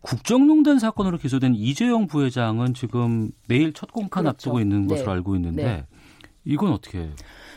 [0.01, 4.31] 국정농단 사건으로 기소된 이재용 부회장은 지금 내일 첫 공판 그렇죠.
[4.31, 5.13] 앞두고 있는 것으로 네.
[5.13, 5.87] 알고 있는데 네.
[6.49, 7.11] 이건 어떻게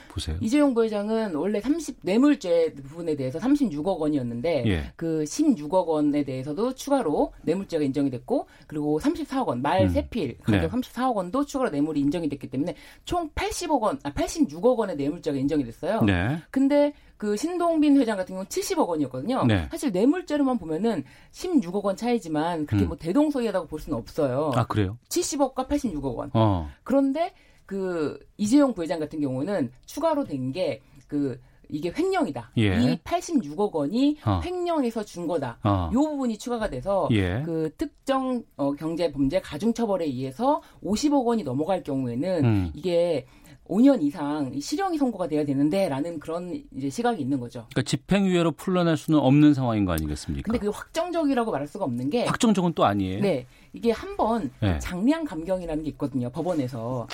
[0.09, 0.37] 보세요?
[0.41, 4.91] 이재용 부회장은 원래 30 뇌물죄 부분에 대해서 36억 원이었는데 예.
[4.97, 9.89] 그 16억 원에 대해서도 추가로 뇌물죄가 인정이 됐고 그리고 34억 원말 음.
[9.89, 10.67] 세필 가격 네.
[10.67, 12.75] 34억 원도 추가로 뇌물이 인정이 됐기 때문에
[13.05, 16.01] 총 80억 원, 아 86억 원의 뇌물죄가 인정이 됐어요.
[16.01, 16.39] 네.
[16.51, 19.45] 근데 그 신동빈 회장 같은 경우는 70억 원이었거든요.
[19.45, 19.67] 네.
[19.71, 22.89] 사실 뇌물죄로만 보면은 16억 원 차이지만 그게 음.
[22.89, 24.51] 뭐 대동소이하다고 볼 수는 없어요.
[24.55, 24.97] 아 그래요?
[25.07, 26.31] 70억과 86억 원.
[26.33, 26.69] 어.
[26.83, 27.31] 그런데
[27.72, 31.38] 그 이재용 부회장 같은 경우는 추가로 된 게 그
[31.69, 32.51] 이게 횡령이다.
[32.57, 32.82] 예.
[32.82, 34.41] 이 86억 원이 어.
[34.43, 35.57] 횡령해서 준 거다.
[35.63, 35.89] 어.
[35.93, 37.41] 요 부분이 추가가 돼서 예.
[37.45, 42.72] 그 특정 어, 경제 범죄 가중 처벌에 의해서 50억 원이 넘어갈 경우에는 음.
[42.74, 43.26] 이게
[43.69, 47.65] 5년 이상 실형이 선고가 돼야 되는데라는 그런 이제 시각이 있는 거죠.
[47.72, 50.51] 그러니까 집행유예로 풀려날 수는 없는 상황인 거 아니겠습니까?
[50.51, 53.22] 근데 그게 확정적이라고 말할 수가 없는 게 확정적은 또 아니에요.
[53.22, 53.47] 네.
[53.72, 54.78] 이게 한번 네.
[54.80, 56.30] 장량 감경이라는 게 있거든요.
[56.32, 57.07] 법원에서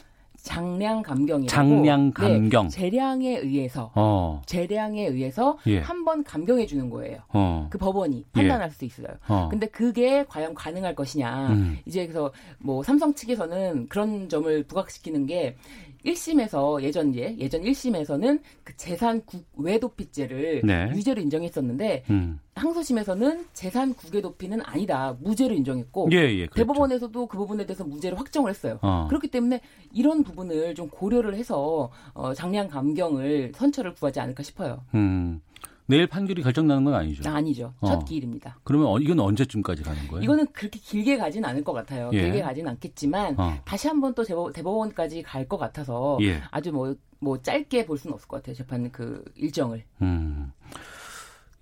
[0.47, 2.69] 장량 감경이라고 장량 감경.
[2.69, 4.41] 네, 재량에 의해서 어.
[4.45, 5.79] 재량에 의해서 예.
[5.79, 7.19] 한번 감경해 주는 거예요.
[7.29, 7.67] 어.
[7.69, 9.07] 그 법원이 판단할 수 있어요.
[9.27, 9.49] 어.
[9.51, 11.49] 근데 그게 과연 가능할 것이냐.
[11.49, 11.77] 음.
[11.85, 15.57] 이제 그래서 뭐 삼성 측에서는 그런 점을 부각시키는 게
[16.05, 20.91] 1심에서 예전 예 예전 1심에서는 그 재산 국외 도피죄를 네.
[20.93, 22.39] 유죄로 인정했었는데 음.
[22.55, 26.47] 항소심에서는 재산 국외 도피는 아니다 무죄로 인정했고 예, 예.
[26.47, 28.79] 대법원에서도 그 부분에 대해서 무죄를 확정을 했어요.
[28.81, 29.05] 어.
[29.09, 29.61] 그렇기 때문에
[29.93, 34.83] 이런 부분을 좀 고려를 해서 어, 장량 감경을 선처를 구하지 않을까 싶어요.
[34.95, 35.41] 음.
[35.87, 37.27] 내일 판결이 결정나는 건 아니죠.
[37.29, 37.73] 아, 아니죠.
[37.79, 37.87] 어.
[37.87, 38.59] 첫 기일입니다.
[38.63, 40.23] 그러면 어, 이건 언제쯤까지 가는 거예요?
[40.23, 42.09] 이거는 그렇게 길게 가진 않을 것 같아요.
[42.13, 42.21] 예.
[42.23, 43.57] 길게 가진 않겠지만 어.
[43.65, 46.41] 다시 한번 또 대법, 대법원까지 갈 것 같아서 예.
[46.51, 48.53] 아주 뭐, 뭐 짧게 볼 수는 없을 것 같아요.
[48.55, 49.83] 재판 그 일정을.
[50.01, 50.51] 음.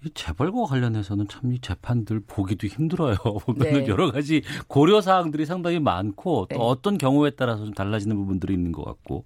[0.05, 3.15] 이 재벌과 관련해서는 참 이 재판들 보기도 힘들어요.
[3.45, 3.87] 보면은 네.
[3.87, 6.63] 여러 가지 고려 사항들이 상당히 많고 또 네.
[6.63, 9.25] 어떤 경우에 따라서 좀 달라지는 부분들이 있는 것 같고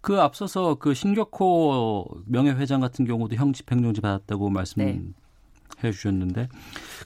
[0.00, 4.82] 그 앞서서 그 신격호 명예회장 같은 경우도 형 집행정지 받았다고 말씀.
[4.82, 5.00] 네.
[5.82, 6.48] 해 주셨는데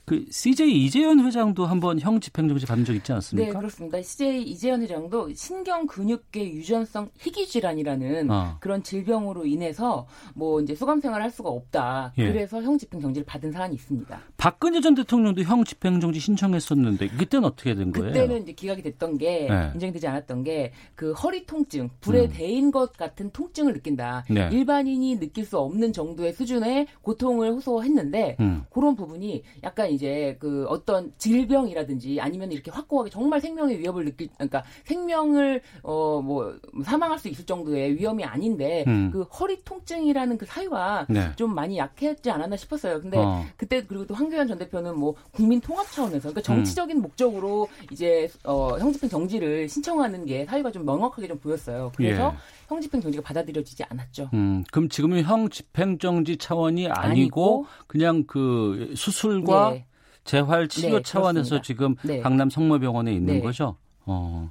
[0.05, 3.59] 그 CJ 이재현 회장도 한번 형 집행정지 받은 적 있지 네, 않습니까?
[3.59, 4.01] 그렇습니다.
[4.01, 8.57] CJ 이재현 회장도 신경 근육계 유전성 희귀 질환이라는 어.
[8.59, 12.13] 그런 질병으로 인해서 뭐 이제 수감 생활을 할 수가 없다.
[12.17, 12.31] 예.
[12.31, 14.19] 그래서 형 집행 정지를 받은 사안이 있습니다.
[14.37, 18.11] 박근혜 전 대통령도 형 집행정지 신청했었는데 그때는 어떻게 된 거예요?
[18.13, 19.71] 그때는 이제 기각이 됐던 게 네.
[19.73, 22.29] 인정이 되지 않았던 게 그 허리 통증, 불에 음.
[22.31, 24.25] 대인 것 같은 통증을 느낀다.
[24.29, 24.49] 네.
[24.51, 28.64] 일반인이 느낄 수 없는 정도의 수준의 고통을 호소했는데 음.
[28.69, 34.63] 그런 부분이 약간 이제 그 어떤 질병이라든지 아니면 이렇게 확고하게 정말 생명의 위협을 느낄 그러니까
[34.83, 39.11] 생명을 어 뭐 사망할 수 있을 정도의 위험이 아닌데 음.
[39.11, 41.31] 그 허리 통증이라는 그 사유가 네.
[41.35, 43.01] 좀 많이 약했지 않았나 싶었어요.
[43.01, 43.45] 근데 어.
[43.57, 46.33] 그때 그리고 또 황교안 전 대표는 뭐 국민 통합 차원에서 음.
[46.33, 51.91] 그러니까 정치적인 목적으로 이제 어 형집행 정지를 신청하는 게 사유가 좀 명확하게 좀 보였어요.
[51.95, 52.37] 그래서 예.
[52.67, 54.29] 형집행 정지가 받아들여지지 않았죠.
[54.33, 59.85] 음, 그럼 지금은 형 집행정지 차원이 아니고, 아니고 그냥 그 수술과 네.
[60.23, 61.63] 재활 치료 네, 차원에서 그렇습니다.
[61.63, 62.19] 지금 네.
[62.21, 63.41] 강남 성모병원에 있는 네.
[63.41, 63.77] 거죠?
[64.05, 64.49] 어.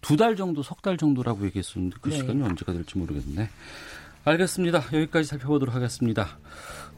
[0.00, 2.16] 두 달 정도, 석 달 정도라고 얘기했었는데 그 네.
[2.16, 3.48] 시간이 언제가 될지 모르겠네.
[4.24, 4.78] 알겠습니다.
[4.92, 6.38] 여기까지 살펴보도록 하겠습니다.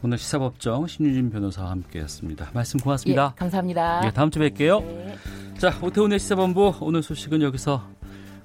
[0.02, 2.50] 오늘 시사법정 신유진 변호사와 함께했습니다.
[2.54, 3.32] 말씀 고맙습니다.
[3.34, 4.02] 예, 감사합니다.
[4.06, 4.82] 예, 다음 주에 뵐게요.
[4.82, 5.16] 네.
[5.58, 7.82] 자, 오태훈의 시사본부 오늘 소식은 여기서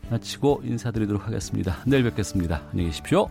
[0.10, 1.78] 마치고 인사드리도록 하겠습니다.
[1.86, 2.62] 내일 뵙겠습니다.
[2.72, 3.30] 안녕히 계십시오.